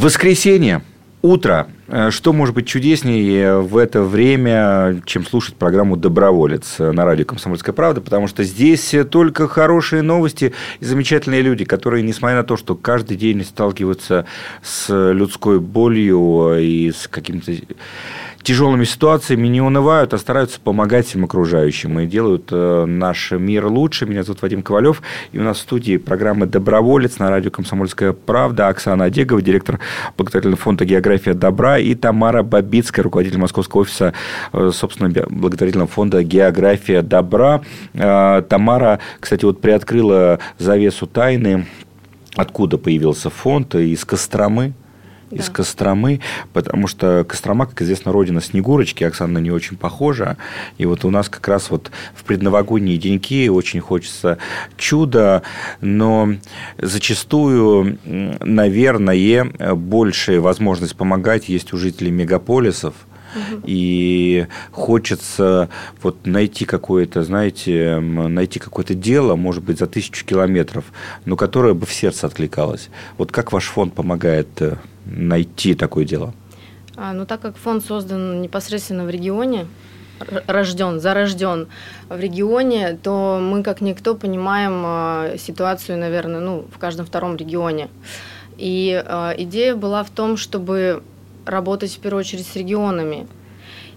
Воскресенье. 0.00 0.80
Утро. 1.20 1.66
Э, 1.88 2.10
Что 2.10 2.32
может 2.32 2.54
быть 2.54 2.66
чудеснее 2.66 3.60
в 3.60 3.76
это 3.76 4.02
время, 4.02 5.02
чем 5.04 5.26
слушать 5.26 5.56
программу 5.56 5.98
«Доброволец» 5.98 6.78
на 6.78 7.04
радио 7.04 7.26
«Комсомольская 7.26 7.74
правда», 7.74 8.00
потому 8.00 8.26
что 8.26 8.42
здесь 8.42 8.94
только 9.10 9.46
хорошие 9.46 10.00
новости 10.00 10.54
и 10.78 10.84
замечательные 10.86 11.42
люди, 11.42 11.66
которые, 11.66 12.02
несмотря 12.02 12.38
на 12.38 12.44
то, 12.44 12.56
что 12.56 12.76
каждый 12.76 13.18
день 13.18 13.44
сталкиваются 13.44 14.24
с 14.62 14.88
людской 14.88 15.60
болью 15.60 16.56
и 16.58 16.90
с 16.92 17.06
какими-то 17.06 17.52
тяжелыми 18.42 18.84
ситуациями, 18.84 19.48
не 19.48 19.60
унывают, 19.60 20.14
а 20.14 20.18
стараются 20.18 20.60
помогать 20.60 21.06
всем 21.06 21.24
окружающим 21.24 22.00
и 22.00 22.06
делают 22.06 22.48
э, 22.50 22.84
наш 22.86 23.32
мир 23.32 23.66
лучше. 23.66 24.06
Меня 24.06 24.22
зовут 24.22 24.42
Вадим 24.42 24.62
Ковалев, 24.62 25.02
и 25.32 25.38
у 25.38 25.42
нас 25.42 25.58
в 25.58 25.60
студии 25.60 25.96
программы 25.96 26.46
«Доброволец» 26.46 27.18
на 27.18 27.30
радио 27.30 27.50
«Комсомольская 27.50 28.12
правда» 28.12 28.68
Оксана 28.68 29.04
Одегова, 29.04 29.42
директор 29.42 29.78
благотворительного 30.16 30.60
фонда 30.60 30.84
«География 30.84 31.34
добра» 31.34 31.78
и 31.78 31.94
Тамара 31.94 32.42
Бабицкая, 32.42 33.02
руководитель 33.02 33.38
московского 33.38 33.82
офиса, 33.82 34.14
э, 34.52 34.70
собственно, 34.72 35.10
благотворительного 35.28 35.88
фонда 35.88 36.22
«География 36.22 37.02
добра». 37.02 37.62
Э, 37.94 38.42
Тамара, 38.48 39.00
кстати, 39.20 39.44
вот 39.44 39.60
приоткрыла 39.60 40.38
завесу 40.58 41.06
тайны, 41.06 41.66
откуда 42.36 42.78
появился 42.78 43.28
фонд, 43.30 43.74
из 43.74 44.04
Костромы. 44.04 44.72
Из 45.30 45.46
Да. 45.46 45.52
Костромы, 45.52 46.20
потому 46.52 46.86
что 46.86 47.24
Кострома, 47.24 47.66
как 47.66 47.82
известно, 47.82 48.12
родина 48.12 48.40
Снегурочки, 48.40 49.04
Оксана 49.04 49.34
на 49.34 49.38
нее 49.38 49.54
очень 49.54 49.76
похожа. 49.76 50.36
И 50.78 50.86
вот 50.86 51.04
у 51.04 51.10
нас 51.10 51.28
как 51.28 51.46
раз 51.48 51.70
вот 51.70 51.90
в 52.14 52.24
предновогодние 52.24 52.98
деньки 52.98 53.48
очень 53.48 53.80
хочется 53.80 54.38
чуда, 54.76 55.42
но 55.80 56.34
зачастую, 56.78 57.98
наверное, 58.04 59.44
большая 59.74 60.40
возможность 60.40 60.96
помогать 60.96 61.48
есть 61.48 61.72
у 61.72 61.76
жителей 61.76 62.10
мегаполисов, 62.10 62.94
и 63.64 64.46
хочется 64.72 65.68
вот 66.02 66.26
найти 66.26 66.64
какое-то, 66.64 67.22
знаете, 67.22 68.00
найти 68.00 68.58
какое-то 68.58 68.94
дело, 68.94 69.36
может 69.36 69.62
быть, 69.62 69.78
за 69.78 69.86
тысячу 69.86 70.24
километров, 70.24 70.84
но 71.24 71.36
которое 71.36 71.74
бы 71.74 71.86
в 71.86 71.92
сердце 71.92 72.26
откликалось. 72.26 72.88
Вот 73.18 73.30
как 73.30 73.52
ваш 73.52 73.66
фонд 73.66 73.94
помогает 73.94 74.48
э, 74.60 74.76
найти 75.10 75.74
такое 75.74 76.04
дело? 76.04 76.34
А, 76.96 77.12
ну, 77.12 77.26
так 77.26 77.40
как 77.40 77.56
фонд 77.56 77.84
создан 77.84 78.40
непосредственно 78.42 79.04
в 79.04 79.10
регионе, 79.10 79.66
рожден, 80.46 81.00
зарожден 81.00 81.68
в 82.08 82.18
регионе, 82.18 82.98
то 83.02 83.38
мы, 83.40 83.62
как 83.62 83.80
никто, 83.80 84.14
понимаем 84.14 84.82
а, 84.84 85.36
ситуацию, 85.38 85.98
наверное, 85.98 86.40
ну, 86.40 86.66
в 86.72 86.78
каждом 86.78 87.06
втором 87.06 87.36
регионе. 87.36 87.88
И 88.58 89.02
а, 89.06 89.34
идея 89.36 89.74
была 89.74 90.04
в 90.04 90.10
том, 90.10 90.36
чтобы 90.36 91.02
работать 91.46 91.92
в 91.92 92.00
первую 92.00 92.20
очередь 92.20 92.46
с 92.46 92.56
регионами. 92.56 93.26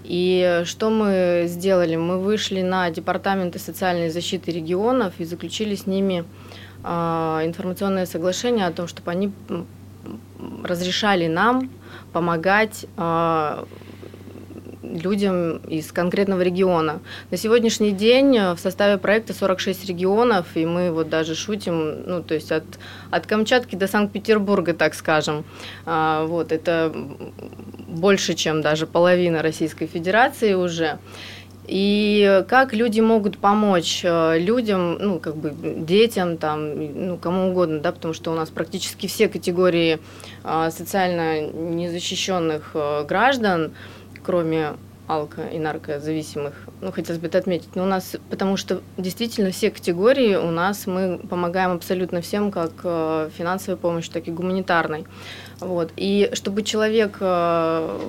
И 0.03 0.63
что 0.65 0.89
мы 0.89 1.45
сделали? 1.47 1.95
Мы 1.95 2.19
вышли 2.19 2.61
на 2.61 2.89
департаменты 2.89 3.59
социальной 3.59 4.09
защиты 4.09 4.51
регионов 4.51 5.13
и 5.17 5.25
заключили 5.25 5.75
с 5.75 5.87
ними 5.87 6.25
а, 6.83 7.41
информационное 7.45 8.05
соглашение 8.05 8.65
о 8.67 8.71
том, 8.71 8.87
чтобы 8.87 9.11
они 9.11 9.31
разрешали 10.65 11.27
нам 11.27 11.69
помогать 12.11 12.85
а, 12.97 13.65
людям 14.83 15.57
из 15.57 15.91
конкретного 15.91 16.41
региона. 16.41 17.01
На 17.31 17.37
сегодняшний 17.37 17.91
день 17.91 18.37
э, 18.37 18.53
в 18.53 18.59
составе 18.59 18.97
проекта 18.97 19.33
46 19.33 19.85
регионов, 19.85 20.45
и 20.55 20.65
мы 20.65 20.91
вот 20.91 21.09
даже 21.09 21.35
шутим, 21.35 22.03
ну, 22.05 22.21
то 22.21 22.35
есть 22.35 22.51
от, 22.51 22.63
от 23.09 23.25
Камчатки 23.25 23.75
до 23.75 23.87
Санкт-Петербурга, 23.87 24.73
так 24.73 24.93
скажем. 24.93 25.45
А, 25.85 26.25
вот, 26.25 26.51
это 26.51 26.93
больше, 27.87 28.33
чем 28.33 28.61
даже 28.61 28.85
половина 28.85 29.41
Российской 29.41 29.87
Федерации 29.87 30.53
уже. 30.53 30.99
И 31.65 32.43
как 32.49 32.73
люди 32.73 32.99
могут 32.99 33.37
помочь 33.37 34.01
э, 34.03 34.37
людям, 34.37 34.97
ну, 34.99 35.19
как 35.19 35.35
бы 35.35 35.53
детям, 35.77 36.37
там, 36.37 37.07
ну, 37.07 37.17
кому 37.17 37.51
угодно, 37.51 37.79
да, 37.79 37.91
потому 37.91 38.13
что 38.13 38.31
у 38.31 38.35
нас 38.35 38.49
практически 38.49 39.07
все 39.07 39.29
категории 39.29 39.99
а, 40.43 40.71
социально 40.71 41.41
незащищенных 41.41 42.71
э, 42.73 43.05
граждан, 43.05 43.71
кроме 44.23 44.73
алко- 45.07 45.49
и 45.53 45.59
наркозависимых, 45.59 46.53
ну, 46.81 46.91
хотелось 46.91 47.21
бы 47.21 47.27
это 47.27 47.37
отметить, 47.37 47.75
но 47.75 47.83
у 47.83 47.87
нас, 47.87 48.15
потому 48.29 48.57
что 48.57 48.81
действительно 48.97 49.51
все 49.51 49.71
категории 49.71 50.35
у 50.35 50.51
нас 50.51 50.87
мы 50.87 51.17
помогаем 51.17 51.71
абсолютно 51.71 52.21
всем, 52.21 52.51
как 52.51 52.71
э, 52.83 53.29
финансовой 53.37 53.77
помощью, 53.77 54.13
так 54.13 54.27
и 54.27 54.31
гуманитарной. 54.31 55.05
Вот. 55.59 55.91
И 55.95 56.29
чтобы 56.33 56.63
человек, 56.63 57.17
э, 57.19 57.99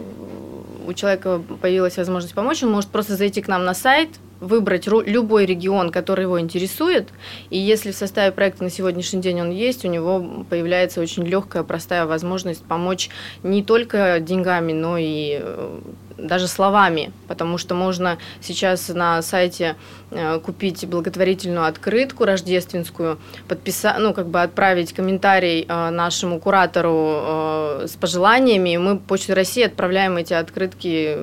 у 0.87 0.92
человека 0.92 1.40
появилась 1.61 1.97
возможность 1.97 2.35
помочь, 2.35 2.62
он 2.62 2.70
может 2.70 2.90
просто 2.90 3.16
зайти 3.16 3.42
к 3.42 3.49
нам 3.49 3.64
на 3.64 3.75
сайт, 3.75 4.11
выбрать 4.40 4.87
любой 4.87 5.47
регион, 5.47 5.90
который 5.90 6.23
его 6.23 6.40
интересует, 6.40 7.09
и 7.51 7.59
если 7.59 7.92
в 7.92 7.97
составе 7.97 8.33
проекта 8.33 8.64
на 8.64 8.70
сегодняшний 8.70 9.20
день 9.20 9.40
он 9.40 9.51
есть, 9.51 9.85
у 9.85 9.88
него 9.88 10.44
появляется 10.49 11.01
очень 11.01 11.25
легкая, 11.25 11.62
простая 11.62 12.07
возможность 12.07 12.64
помочь 12.64 13.11
не 13.42 13.62
только 13.62 14.20
деньгами, 14.20 14.73
но 14.73 14.97
и 14.99 15.40
э, 15.40 15.81
даже 16.18 16.49
словами, 16.49 17.12
потому 17.29 17.59
что 17.59 17.75
можно 17.75 18.18
сейчас 18.40 18.88
на 18.88 19.23
сайте 19.23 19.77
э, 20.11 20.38
купить 20.40 20.87
благотворительную 20.87 21.66
открытку 21.66 22.25
рождественскую, 22.25 23.18
подписать, 23.49 23.97
ну 23.99 24.12
как 24.14 24.29
бы 24.29 24.42
отправить 24.42 24.92
комментарий 24.92 25.64
э, 25.68 25.90
нашему 25.90 26.40
куратору 26.40 27.85
с 27.85 27.97
пожеланиями, 28.01 28.75
и 28.75 28.79
мы 28.79 28.99
Почтой 28.99 29.35
России 29.35 29.62
отправляем 29.62 30.16
эти 30.16 30.33
открытки 30.33 31.16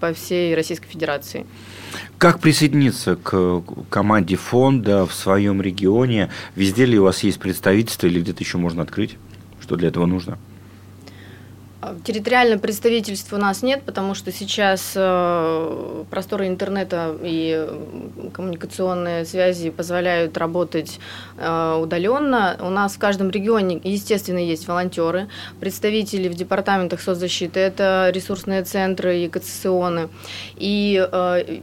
по 0.00 0.12
всей 0.12 0.54
Российской 0.54 0.88
Федерации. 0.88 1.46
Как 2.18 2.40
присоединиться 2.40 3.16
к 3.16 3.62
команде 3.90 4.36
фонда 4.36 5.06
в 5.06 5.14
своем 5.14 5.60
регионе? 5.60 6.30
Везде 6.54 6.84
ли 6.84 6.98
у 6.98 7.04
вас 7.04 7.22
есть 7.22 7.38
представительство 7.38 8.06
или 8.06 8.20
где-то 8.20 8.42
еще 8.42 8.58
можно 8.58 8.82
открыть? 8.82 9.16
Что 9.60 9.76
для 9.76 9.88
этого 9.88 10.06
нужно? 10.06 10.38
А, 11.82 11.96
Территориального 12.04 12.60
представительства 12.60 13.36
у 13.36 13.40
нас 13.40 13.62
нет, 13.62 13.82
потому 13.82 14.14
что 14.14 14.30
сейчас 14.30 14.92
э, 14.94 16.04
просторы 16.10 16.46
интернета 16.46 17.16
и 17.20 17.68
коммуникационные 18.32 19.24
связи 19.24 19.70
позволяют 19.70 20.38
работать 20.38 21.00
э, 21.38 21.78
удаленно. 21.82 22.56
У 22.60 22.70
нас 22.70 22.94
в 22.94 22.98
каждом 23.00 23.30
регионе, 23.30 23.80
естественно, 23.82 24.38
есть 24.38 24.68
волонтеры, 24.68 25.26
представители 25.58 26.28
в 26.28 26.34
департаментах 26.34 27.00
соцзащиты, 27.00 27.58
это 27.58 28.10
ресурсные 28.14 28.62
центры 28.62 29.18
и 29.18 29.28
КЦСОНы. 29.28 30.08
И 30.54 31.04
э, 31.10 31.60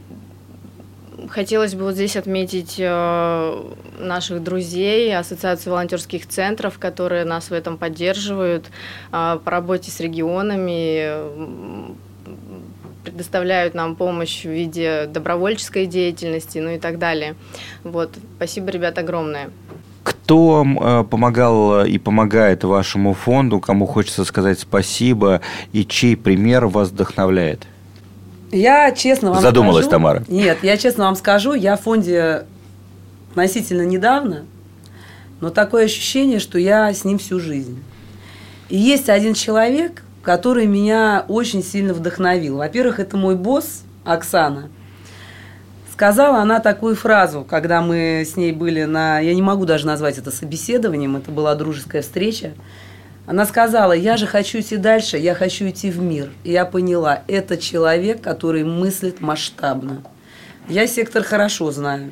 Хотелось 1.30 1.76
бы 1.76 1.84
вот 1.84 1.94
здесь 1.94 2.16
отметить 2.16 2.74
э, 2.78 3.62
наших 4.00 4.42
друзей, 4.42 5.16
Ассоциацию 5.16 5.72
волонтерских 5.72 6.26
центров, 6.26 6.78
которые 6.80 7.24
нас 7.24 7.50
в 7.50 7.52
этом 7.52 7.78
поддерживают, 7.78 8.66
э, 9.12 9.38
по 9.44 9.50
работе 9.50 9.92
с 9.92 10.00
регионами, 10.00 11.08
предоставляют 13.04 13.74
нам 13.74 13.94
помощь 13.94 14.42
в 14.42 14.50
виде 14.50 15.06
добровольческой 15.06 15.86
деятельности, 15.86 16.58
ну 16.58 16.70
и 16.70 16.78
так 16.78 16.98
далее. 16.98 17.36
Вот. 17.84 18.10
Спасибо, 18.36 18.70
ребят, 18.70 18.98
огромное. 18.98 19.50
Кто 20.02 20.64
э, 20.64 21.04
помогал 21.04 21.84
и 21.84 21.96
помогает 21.98 22.64
вашему 22.64 23.14
фонду, 23.14 23.60
кому 23.60 23.86
хочется 23.86 24.24
сказать 24.24 24.58
спасибо, 24.58 25.42
и 25.72 25.84
чей 25.84 26.16
пример 26.16 26.66
вас 26.66 26.88
вдохновляет? 26.88 27.68
Я 28.52 28.92
честно 28.92 29.30
вам 29.30 29.42
Задумалась 29.42 29.84
скажу, 29.84 29.90
Тамара. 29.90 30.24
Нет, 30.28 30.58
я 30.62 30.76
честно 30.76 31.04
вам 31.04 31.16
скажу, 31.16 31.54
я 31.54 31.76
в 31.76 31.82
фонде 31.82 32.44
относительно 33.30 33.82
недавно, 33.82 34.44
но 35.40 35.50
такое 35.50 35.84
ощущение, 35.84 36.40
что 36.40 36.58
я 36.58 36.92
с 36.92 37.04
ним 37.04 37.18
всю 37.18 37.38
жизнь. 37.38 37.82
И 38.68 38.76
есть 38.76 39.08
один 39.08 39.34
человек, 39.34 40.02
который 40.22 40.66
меня 40.66 41.24
очень 41.28 41.62
сильно 41.62 41.94
вдохновил. 41.94 42.58
Во-первых, 42.58 43.00
это 43.00 43.16
мой 43.16 43.36
босс 43.36 43.82
Оксана. 44.04 44.68
Сказала 45.92 46.38
она 46.38 46.60
такую 46.60 46.96
фразу, 46.96 47.44
когда 47.48 47.82
мы 47.82 48.24
с 48.26 48.36
ней 48.36 48.52
были 48.52 48.84
на... 48.84 49.20
Я 49.20 49.34
не 49.34 49.42
могу 49.42 49.64
даже 49.64 49.86
назвать 49.86 50.18
это 50.18 50.30
собеседованием, 50.30 51.16
это 51.16 51.30
была 51.30 51.54
дружеская 51.54 52.02
встреча. 52.02 52.52
Она 53.30 53.46
сказала, 53.46 53.92
я 53.92 54.16
же 54.16 54.26
хочу 54.26 54.58
идти 54.58 54.76
дальше, 54.76 55.16
я 55.16 55.36
хочу 55.36 55.68
идти 55.68 55.88
в 55.92 56.00
мир. 56.00 56.30
И 56.42 56.50
я 56.50 56.64
поняла, 56.64 57.22
это 57.28 57.56
человек, 57.56 58.20
который 58.20 58.64
мыслит 58.64 59.20
масштабно. 59.20 60.02
Я 60.68 60.88
сектор 60.88 61.22
хорошо 61.22 61.70
знаю. 61.70 62.10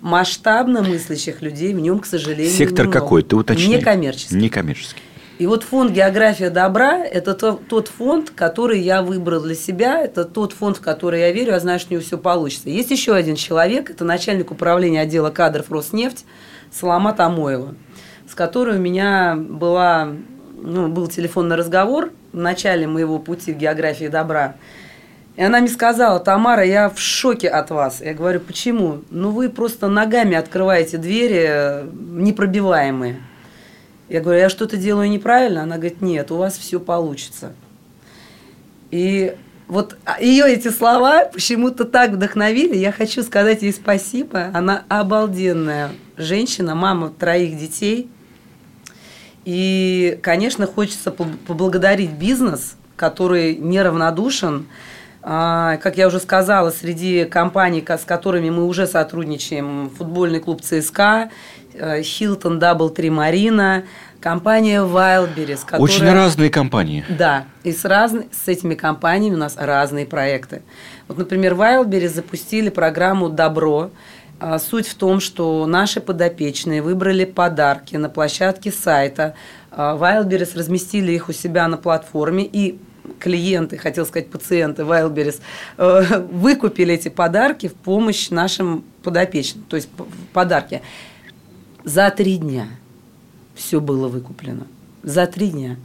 Масштабно 0.00 0.82
мыслящих 0.82 1.42
людей 1.42 1.74
в 1.74 1.80
нем, 1.80 1.98
к 1.98 2.06
сожалению, 2.06 2.52
Сектор 2.52 2.86
немного. 2.86 3.00
какой? 3.00 3.22
Ты 3.24 3.34
уточни. 3.34 3.74
Некоммерческий. 3.74 4.36
Некоммерческий. 4.36 5.02
И 5.38 5.46
вот 5.48 5.64
фонд 5.64 5.90
«География 5.90 6.48
добра»– 6.48 6.98
это 7.04 7.34
то- 7.34 7.60
тот 7.68 7.88
фонд, 7.88 8.30
который 8.30 8.78
я 8.80 9.02
выбрал 9.02 9.40
для 9.42 9.56
себя, 9.56 10.00
это 10.00 10.24
тот 10.24 10.52
фонд, 10.52 10.76
в 10.76 10.80
который 10.80 11.22
я 11.22 11.32
верю, 11.32 11.50
я 11.54 11.58
знаю, 11.58 11.80
что 11.80 11.88
у 11.90 11.92
него 11.94 12.04
все 12.04 12.18
получится. 12.18 12.70
Есть 12.70 12.92
еще 12.92 13.16
один 13.16 13.34
человек, 13.34 13.90
это 13.90 14.04
начальник 14.04 14.52
управления 14.52 15.00
отдела 15.00 15.30
кадров 15.30 15.72
Роснефть 15.72 16.24
Саламат 16.70 17.18
Амоева, 17.18 17.74
с 18.30 18.36
которой 18.36 18.76
у 18.76 18.80
меня 18.80 19.34
была, 19.36 20.10
ну, 20.62 20.88
был 20.88 21.08
телефонный 21.08 21.56
разговор 21.56 22.10
в 22.32 22.36
начале 22.36 22.86
моего 22.86 23.18
пути 23.18 23.52
в 23.52 23.58
«Географии 23.58 24.08
добра». 24.08 24.54
И 25.36 25.42
она 25.42 25.60
мне 25.60 25.68
сказала, 25.68 26.20
Тамара, 26.20 26.64
я 26.64 26.90
в 26.90 26.98
шоке 26.98 27.48
от 27.48 27.70
вас. 27.70 28.00
Я 28.00 28.12
говорю, 28.12 28.40
почему? 28.40 29.02
Ну, 29.10 29.30
вы 29.30 29.48
просто 29.48 29.88
ногами 29.88 30.36
открываете 30.36 30.98
двери 30.98 31.44
э, 31.48 31.88
непробиваемые. 31.94 33.22
Я 34.10 34.20
говорю, 34.20 34.40
я 34.40 34.50
что-то 34.50 34.76
делаю 34.76 35.08
неправильно? 35.08 35.62
Она 35.62 35.76
говорит, 35.76 36.02
нет, 36.02 36.30
у 36.30 36.36
вас 36.36 36.58
все 36.58 36.78
получится. 36.78 37.52
И 38.90 39.34
вот 39.68 39.96
ее 40.20 40.52
эти 40.52 40.68
слова 40.68 41.24
почему-то 41.24 41.86
так 41.86 42.10
вдохновили. 42.10 42.76
Я 42.76 42.92
хочу 42.92 43.22
сказать 43.22 43.62
ей 43.62 43.72
спасибо. 43.72 44.50
Она 44.52 44.84
обалденная 44.88 45.92
женщина, 46.18 46.74
мама 46.74 47.08
троих 47.08 47.58
детей. 47.58 48.10
И, 49.44 50.18
конечно, 50.22 50.66
хочется 50.66 51.10
поб- 51.10 51.36
поблагодарить 51.46 52.10
бизнес, 52.12 52.76
который 52.96 53.56
неравнодушен 53.56 54.66
А, 55.24 55.76
Как 55.76 55.96
я 55.98 56.08
уже 56.08 56.18
сказала, 56.18 56.70
среди 56.70 57.24
компаний, 57.26 57.80
ко- 57.80 57.96
с 57.96 58.02
которыми 58.04 58.50
мы 58.50 58.66
уже 58.66 58.88
сотрудничаем, 58.88 59.88
футбольный 59.96 60.40
клуб 60.40 60.62
ЦСКА, 60.62 61.30
э, 61.74 62.02
Hilton 62.02 62.58
DoubleTree 62.58 63.08
Marina, 63.08 63.84
компания 64.20 64.80
Wildberries, 64.80 65.60
которая... 65.64 65.80
Очень 65.82 66.10
разные 66.12 66.50
компании. 66.50 67.04
Да, 67.08 67.44
и 67.62 67.70
с, 67.70 67.84
разн- 67.84 68.26
с 68.32 68.48
этими 68.48 68.74
компаниями 68.74 69.36
у 69.36 69.38
нас 69.38 69.54
разные 69.56 70.06
проекты. 70.06 70.62
Вот, 71.06 71.18
например, 71.18 71.54
Wildberries 71.54 72.08
запустили 72.14 72.68
программу 72.68 73.28
«Добро». 73.28 73.90
А, 74.44 74.58
Суть 74.58 74.88
в 74.88 74.96
том, 74.96 75.20
что 75.20 75.64
наши 75.66 76.00
подопечные 76.00 76.82
выбрали 76.82 77.24
подарки 77.24 77.94
на 77.94 78.08
площадке 78.08 78.72
сайта. 78.72 79.34
А, 79.70 79.96
Wildberries 79.96 80.58
разместили 80.58 81.12
их 81.12 81.28
у 81.28 81.32
себя 81.32 81.68
на 81.68 81.76
платформе, 81.76 82.44
и 82.44 82.76
клиенты, 83.20 83.78
хотел 83.78 84.04
сказать 84.04 84.30
пациенты 84.30 84.82
Wildberries, 84.82 85.40
э, 85.78 86.26
выкупили 86.32 86.94
эти 86.94 87.08
подарки 87.08 87.68
в 87.68 87.74
помощь 87.74 88.30
нашим 88.30 88.82
подопечным, 89.04 89.64
то 89.68 89.76
есть 89.76 89.88
подарки. 90.32 90.82
За 91.84 92.10
три 92.10 92.38
дня 92.38 92.66
все 93.54 93.80
было 93.80 94.08
выкуплено. 94.08 94.66
За 95.04 95.28
три 95.28 95.50
дня. 95.50 95.76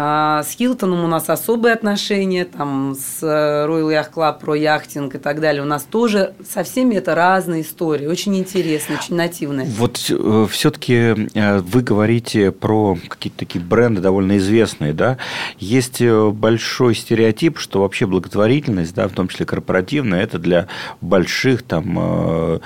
А 0.00 0.44
с 0.44 0.56
Хилтоном 0.56 1.02
у 1.02 1.08
нас 1.08 1.28
особые 1.28 1.74
отношения, 1.74 2.44
там 2.44 2.94
с 2.94 3.20
э, 3.20 3.66
Royal 3.66 3.90
Yacht 3.90 4.12
Club 4.14 4.38
про 4.38 4.54
яхтинг 4.54 5.16
и 5.16 5.18
так 5.18 5.40
далее. 5.40 5.60
У 5.60 5.66
нас 5.66 5.82
тоже 5.82 6.34
со 6.48 6.62
всеми 6.62 6.94
это 6.94 7.16
разные 7.16 7.62
истории, 7.62 8.06
очень 8.06 8.36
интересные, 8.38 8.98
очень 9.00 9.16
нативные. 9.16 9.66
Вот 9.66 9.96
все-таки 9.96 11.28
вы 11.34 11.82
говорите 11.82 12.52
про 12.52 12.96
какие-то 13.08 13.40
такие 13.40 13.60
бренды 13.60 14.00
довольно 14.00 14.38
известные, 14.38 14.92
да? 14.92 15.18
Есть 15.58 16.00
э, 16.00 16.30
большой 16.30 16.94
стереотип, 16.94 17.58
что 17.58 17.80
вообще 17.80 18.06
благотворительность, 18.06 18.94
да, 18.94 19.08
в 19.08 19.12
том 19.12 19.26
числе 19.26 19.46
корпоративная, 19.46 20.22
это 20.22 20.38
для 20.38 20.68
больших, 21.00 21.62
там, 21.62 21.98
э, 21.98 22.58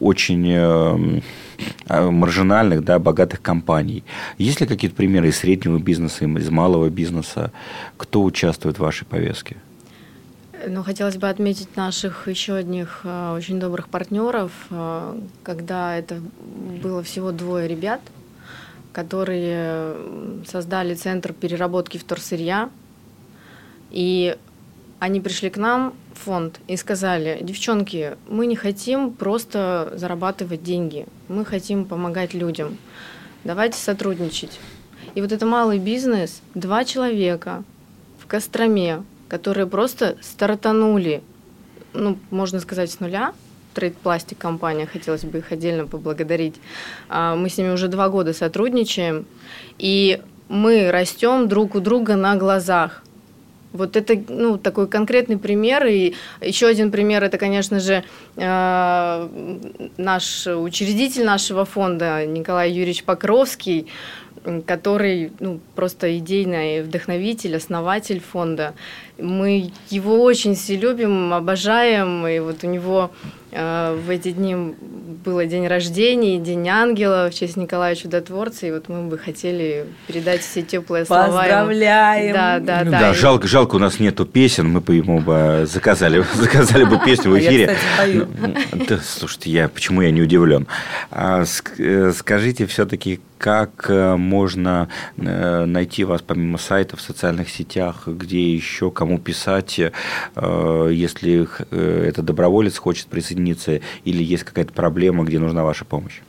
очень 0.00 0.48
э, 0.48 0.56
э, 0.56 1.20
маржинальных, 1.88 2.84
да, 2.84 2.98
богатых 2.98 3.42
компаний. 3.42 4.04
Есть 4.38 4.60
ли 4.60 4.66
какие-то 4.66 4.96
примеры 4.96 5.28
из 5.28 5.38
среднего 5.38 5.78
бизнеса, 5.78 6.24
из 6.24 6.50
малого 6.50 6.88
бизнеса, 6.90 7.52
кто 7.96 8.22
участвует 8.22 8.76
в 8.76 8.80
вашей 8.80 9.06
повестке? 9.06 9.56
Ну, 10.68 10.82
хотелось 10.82 11.16
бы 11.16 11.28
отметить 11.28 11.76
наших 11.76 12.28
еще 12.28 12.54
одних 12.54 13.00
э, 13.04 13.34
очень 13.36 13.60
добрых 13.60 13.88
партнеров, 13.88 14.50
э, 14.70 15.20
когда 15.42 15.96
это 15.96 16.20
было 16.82 17.02
всего 17.02 17.30
двое 17.30 17.68
ребят, 17.68 18.00
которые 18.92 19.94
создали 20.46 20.94
центр 20.94 21.32
переработки 21.34 21.98
вторсырья, 21.98 22.70
и 23.90 24.36
они 24.98 25.20
пришли 25.20 25.50
к 25.50 25.58
нам 25.58 25.94
фонд 26.16 26.60
и 26.66 26.76
сказали, 26.76 27.38
девчонки, 27.40 28.16
мы 28.28 28.46
не 28.46 28.56
хотим 28.56 29.12
просто 29.12 29.92
зарабатывать 29.94 30.62
деньги, 30.62 31.06
мы 31.28 31.44
хотим 31.44 31.84
помогать 31.84 32.34
людям, 32.34 32.76
давайте 33.44 33.78
сотрудничать. 33.78 34.58
И 35.14 35.20
вот 35.20 35.32
это 35.32 35.46
малый 35.46 35.78
бизнес, 35.78 36.42
два 36.54 36.84
человека 36.84 37.64
в 38.18 38.26
Костроме, 38.26 39.02
которые 39.28 39.66
просто 39.66 40.16
стартанули, 40.20 41.22
ну, 41.92 42.18
можно 42.30 42.60
сказать, 42.60 42.90
с 42.90 43.00
нуля. 43.00 43.32
Трейд 43.72 43.96
Пластик 43.96 44.38
компания, 44.38 44.86
хотелось 44.86 45.24
бы 45.24 45.38
их 45.38 45.52
отдельно 45.52 45.86
поблагодарить. 45.86 46.54
А, 47.08 47.36
Мы 47.36 47.50
с 47.50 47.58
ними 47.58 47.70
уже 47.70 47.88
два 47.88 48.08
года 48.08 48.32
сотрудничаем, 48.32 49.26
и 49.78 50.22
мы 50.48 50.90
растем 50.90 51.46
друг 51.48 51.74
у 51.74 51.80
друга 51.80 52.16
на 52.16 52.36
глазах. 52.36 53.02
Вот 53.76 53.96
это 53.96 54.20
ну, 54.28 54.58
такой 54.58 54.88
конкретный 54.88 55.38
пример. 55.38 55.86
И 55.86 56.14
еще 56.40 56.66
один 56.66 56.90
пример 56.90 57.22
это, 57.22 57.38
конечно 57.38 57.80
же, 57.80 58.04
э, 58.36 59.28
наш 59.96 60.46
учредитель 60.46 61.24
нашего 61.24 61.64
фонда 61.64 62.26
Николай 62.26 62.70
Юрьевич 62.70 63.04
Покровский, 63.04 63.86
который 64.66 65.32
ну, 65.40 65.60
просто 65.74 66.16
идейный 66.18 66.82
вдохновитель, 66.82 67.56
основатель 67.56 68.20
фонда. 68.20 68.74
Мы 69.18 69.70
его 69.88 70.22
очень 70.22 70.54
все 70.54 70.76
любим, 70.76 71.32
обожаем. 71.32 72.26
И 72.26 72.38
вот 72.38 72.64
у 72.64 72.66
него 72.66 73.10
э, 73.50 73.98
в 74.06 74.10
эти 74.10 74.32
дни 74.32 74.74
было 75.24 75.46
день 75.46 75.66
рождения, 75.66 76.38
день 76.38 76.68
ангела 76.68 77.30
в 77.30 77.34
честь 77.34 77.56
Николая 77.56 77.94
Чудотворца. 77.94 78.66
И 78.66 78.70
вот 78.72 78.88
мы 78.88 79.02
бы 79.08 79.16
хотели 79.18 79.86
передать 80.06 80.42
все 80.42 80.62
теплые 80.62 81.06
слова. 81.06 81.26
Поздравляем! 81.26 82.34
Да, 82.34 82.58
да, 82.58 82.82
Ну 82.84 82.90
да. 82.90 83.00
да, 83.00 83.10
И- 83.12 83.14
жалко, 83.14 83.46
жалко, 83.46 83.76
у 83.76 83.78
нас 83.78 84.00
нету 84.00 84.26
песен, 84.26 84.68
мы 84.68 84.80
бы 84.80 84.94
ему 84.96 85.20
бы 85.20 85.64
заказали, 85.66 86.22
заказали 86.34 86.84
бы 86.84 86.98
песню 87.04 87.30
в 87.30 87.36
я, 87.36 87.48
эфире. 87.48 87.76
Да, 88.88 88.98
слушайте, 89.02 89.50
я, 89.50 89.68
почему 89.68 90.02
я 90.02 90.10
не 90.10 90.20
удивлен? 90.20 90.66
А, 91.10 91.44
э, 91.78 92.12
скажите 92.14 92.66
все-таки, 92.66 93.20
как 93.38 93.86
э, 93.90 94.16
можно 94.16 94.88
э, 95.18 95.64
найти 95.66 96.04
вас 96.04 96.22
помимо 96.22 96.56
сайта 96.56 96.96
в 96.96 97.02
социальных 97.02 97.50
сетях, 97.50 98.04
где 98.06 98.54
еще, 98.54 98.90
кому 98.90 99.05
писать, 99.18 99.78
э, 99.78 100.90
если 100.92 101.48
э, 101.70 102.04
этот 102.08 102.24
доброволец 102.24 102.76
хочет 102.78 103.06
присоединиться, 103.08 103.80
или 104.04 104.22
есть 104.22 104.44
какая-то 104.44 104.72
проблема, 104.72 105.24
где 105.24 105.38
нужна 105.38 105.64
ваша 105.64 105.84
помощь? 105.84 106.20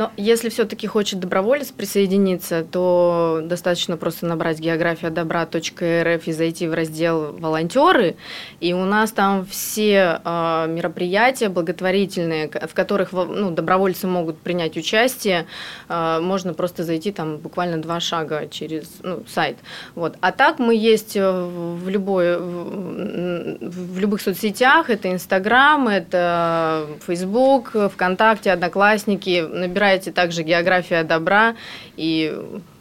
Но 0.00 0.10
если 0.16 0.48
все-таки 0.48 0.86
хочет 0.86 1.20
доброволец 1.20 1.72
присоединиться, 1.72 2.64
то 2.64 3.42
достаточно 3.44 3.98
просто 3.98 4.24
набрать 4.24 4.58
география 4.58 5.10
добра.рф 5.10 6.26
и 6.26 6.32
зайти 6.32 6.66
в 6.68 6.72
раздел 6.72 7.36
волонтеры. 7.38 8.16
И 8.60 8.72
у 8.72 8.86
нас 8.86 9.12
там 9.12 9.44
все 9.44 10.22
э, 10.24 10.66
мероприятия 10.70 11.50
благотворительные, 11.50 12.48
в 12.48 12.72
которых 12.72 13.12
ну, 13.12 13.50
добровольцы 13.50 14.06
могут 14.06 14.38
принять 14.38 14.78
участие. 14.78 15.44
Э, 15.90 16.18
можно 16.22 16.54
просто 16.54 16.82
зайти 16.82 17.12
там 17.12 17.36
буквально 17.36 17.76
два 17.76 18.00
шага 18.00 18.48
через 18.48 18.86
ну, 19.02 19.22
сайт. 19.28 19.58
Вот. 19.94 20.16
А 20.22 20.32
так 20.32 20.58
мы 20.60 20.76
есть 20.76 21.14
э, 21.14 21.30
в, 21.30 21.90
любой, 21.90 22.38
в, 22.38 23.58
в 23.60 23.98
любых 23.98 24.22
соцсетях. 24.22 24.88
Это 24.88 25.12
Инстаграм, 25.12 25.88
это 25.88 26.86
Фейсбук, 27.06 27.76
ВКонтакте, 27.92 28.50
Одноклассники. 28.50 29.46
Набирайте 29.46 29.89
также 29.98 30.42
география 30.42 31.04
добра 31.04 31.54
и 31.96 32.36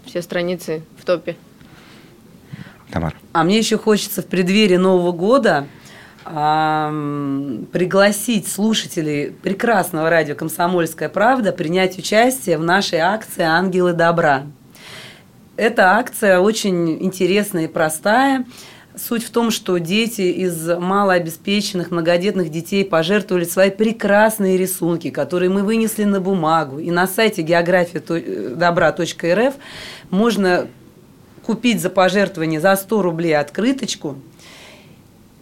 все 0.06 0.22
страницы 0.22 0.84
в 0.98 1.06
топе. 1.06 1.36
Тамара. 2.92 3.16
А 3.34 3.44
мне 3.44 3.58
еще 3.58 3.78
хочется 3.78 4.22
в 4.22 4.26
преддверии 4.26 4.78
Нового 4.78 5.12
года 5.12 5.68
пригласить 7.72 8.48
слушателей 8.48 9.32
прекрасного 9.32 10.10
радио 10.10 10.36
«Комсомольская 10.36 11.10
правда» 11.10 11.52
принять 11.52 11.98
участие 11.98 12.58
в 12.58 12.64
нашей 12.64 13.00
акции 13.00 13.44
«Ангелы 13.44 13.94
добра». 13.94 14.44
Эта 15.56 15.98
акция 15.98 16.40
очень 16.40 17.04
интересная 17.04 17.64
и 17.66 17.68
простая. 17.68 18.46
Суть 19.08 19.24
в 19.24 19.30
том, 19.30 19.50
что 19.50 19.78
дети 19.78 20.22
из 20.22 20.68
малообеспеченных, 20.68 21.90
многодетных 21.90 22.50
детей 22.50 22.84
пожертвовали 22.84 23.46
свои 23.46 23.70
прекрасные 23.70 24.58
рисунки, 24.58 25.10
которые 25.10 25.50
мы 25.50 25.64
вынесли 25.64 26.04
на 26.04 26.20
бумагу. 26.20 26.80
И 26.80 26.92
на 26.92 27.08
сайте 27.08 27.42
география 27.42 28.02
добра.рф 28.56 29.56
можно 30.10 30.68
купить 31.46 31.82
за 31.82 31.90
пожертвование 31.90 32.60
за 32.60 32.76
100 32.76 33.02
рублей 33.02 33.38
открыточку 33.38 34.18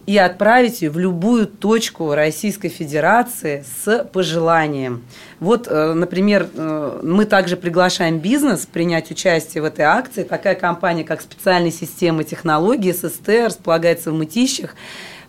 и 0.08 0.16
отправить 0.16 0.80
ее 0.80 0.88
в 0.88 0.98
любую 0.98 1.46
точку 1.46 2.14
Российской 2.14 2.70
Федерации 2.70 3.62
с 3.84 4.04
пожеланием. 4.04 5.04
Вот, 5.38 5.68
э, 5.68 5.92
например, 5.92 6.48
э, 6.54 7.00
мы 7.02 7.26
также 7.26 7.58
приглашаем 7.58 8.18
бизнес 8.18 8.64
принять 8.64 9.10
участие 9.10 9.60
в 9.60 9.66
этой 9.66 9.84
акции. 9.84 10.22
Такая 10.22 10.54
компания, 10.54 11.04
как 11.04 11.20
специальные 11.20 11.72
системы 11.72 12.24
технологий, 12.24 12.90
ССТ, 12.94 13.28
располагается 13.48 14.10
в 14.10 14.14
Мытищах, 14.14 14.76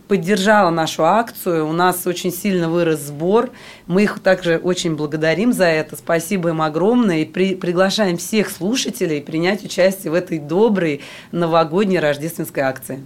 поддержала 0.07 0.69
нашу 0.69 1.03
акцию. 1.03 1.67
У 1.67 1.73
нас 1.73 2.07
очень 2.07 2.31
сильно 2.31 2.69
вырос 2.69 3.01
сбор. 3.01 3.49
Мы 3.85 4.03
их 4.03 4.21
также 4.21 4.59
очень 4.63 4.95
благодарим 4.95 5.51
за 5.51 5.65
это. 5.65 5.97
Спасибо 5.97 6.51
им 6.51 6.61
огромное. 6.61 7.23
И 7.23 7.25
при- 7.25 7.55
приглашаем 7.55 8.15
всех 8.15 8.49
слушателей 8.49 9.19
принять 9.19 9.61
участие 9.61 10.11
в 10.11 10.13
этой 10.13 10.39
доброй 10.39 11.01
новогодней 11.33 11.99
рождественской 11.99 12.63
акции. 12.63 13.01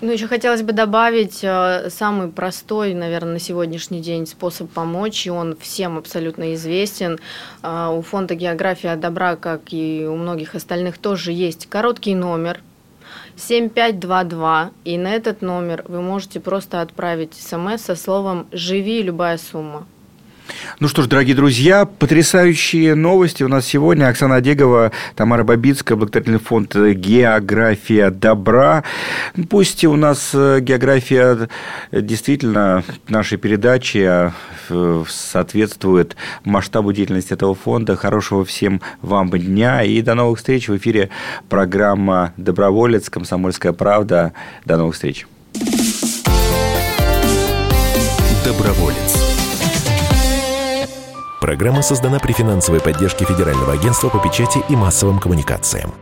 Ну, 0.00 0.12
еще 0.12 0.28
хотелось 0.28 0.62
бы 0.62 0.72
добавить 0.72 1.40
э, 1.42 1.90
самый 1.90 2.28
простой, 2.28 2.94
наверное, 2.94 3.32
на 3.34 3.40
сегодняшний 3.40 4.00
день 4.00 4.26
способ 4.26 4.70
помочь, 4.70 5.26
и 5.26 5.30
он 5.30 5.56
всем 5.56 5.98
абсолютно 5.98 6.54
известен. 6.54 7.18
Э, 7.64 7.88
У 7.88 8.00
фонда 8.02 8.36
«География 8.36 8.94
добра», 8.94 9.34
как 9.34 9.72
и 9.72 10.06
у 10.08 10.14
многих 10.14 10.54
остальных, 10.54 10.98
тоже 10.98 11.32
есть 11.32 11.66
короткий 11.66 12.14
номер 12.14 12.60
7522, 13.36 14.70
и 14.84 14.98
на 14.98 15.08
этот 15.08 15.42
номер 15.42 15.84
вы 15.88 16.00
можете 16.00 16.38
просто 16.38 16.80
отправить 16.80 17.34
смс 17.34 17.82
со 17.82 17.96
словом 17.96 18.46
«Живи» 18.52 19.02
любая 19.02 19.36
сумма. 19.36 19.84
Ну 20.80 20.88
что 20.88 21.02
ж, 21.02 21.06
дорогие 21.06 21.34
друзья, 21.34 21.84
потрясающие 21.86 22.94
новости 22.94 23.42
у 23.42 23.48
нас 23.48 23.66
сегодня. 23.66 24.08
Оксана 24.08 24.36
Одегова, 24.36 24.92
Тамара 25.16 25.44
Бабицкая, 25.44 25.96
благотворительный 25.96 26.38
фонд 26.38 26.74
«География 26.74 28.10
добра». 28.10 28.84
Пусть 29.50 29.84
у 29.84 29.96
нас 29.96 30.30
э, 30.34 30.60
география 30.60 31.48
действительно 31.92 32.84
нашей 33.08 33.38
передачи 33.38 34.30
э, 34.68 35.04
соответствует 35.08 36.16
масштабу 36.44 36.92
деятельности 36.92 37.32
этого 37.32 37.54
фонда. 37.54 37.96
Хорошего 37.96 38.44
всем 38.44 38.80
вам 39.02 39.30
дня 39.30 39.82
и 39.82 40.00
до 40.02 40.14
новых 40.14 40.38
встреч 40.38 40.68
в 40.68 40.76
эфире 40.76 41.10
программа 41.48 42.32
«Доброволец. 42.36 43.10
Комсомольская 43.10 43.72
правда». 43.72 44.32
До 44.64 44.76
новых 44.76 44.94
встреч. 44.94 45.26
Доброволец. 48.44 48.97
Программа 51.48 51.80
создана 51.80 52.18
при 52.18 52.32
финансовой 52.32 52.78
поддержке 52.78 53.24
Федерального 53.24 53.72
агентства 53.72 54.10
по 54.10 54.18
печати 54.18 54.62
и 54.68 54.76
массовым 54.76 55.18
коммуникациям. 55.18 55.94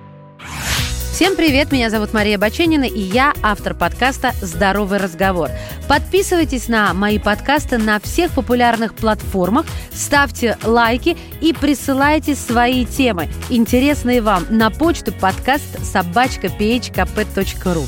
Всем 1.12 1.36
привет, 1.36 1.70
меня 1.70 1.88
зовут 1.88 2.12
Мария 2.12 2.36
Баченина, 2.36 2.82
и 2.82 2.98
я 2.98 3.32
автор 3.44 3.74
подкаста 3.74 4.32
«Здоровый 4.42 4.98
разговор». 4.98 5.50
Подписывайтесь 5.86 6.66
на 6.66 6.92
мои 6.94 7.20
подкасты 7.20 7.78
на 7.78 8.00
всех 8.00 8.32
популярных 8.32 8.96
платформах, 8.96 9.66
ставьте 9.92 10.58
лайки 10.64 11.16
и 11.40 11.52
присылайте 11.52 12.34
свои 12.34 12.84
темы, 12.84 13.28
интересные 13.48 14.22
вам, 14.22 14.46
на 14.50 14.70
почту 14.70 15.12
подкаст 15.12 15.78
собачка.phkp.ru. 15.84 17.86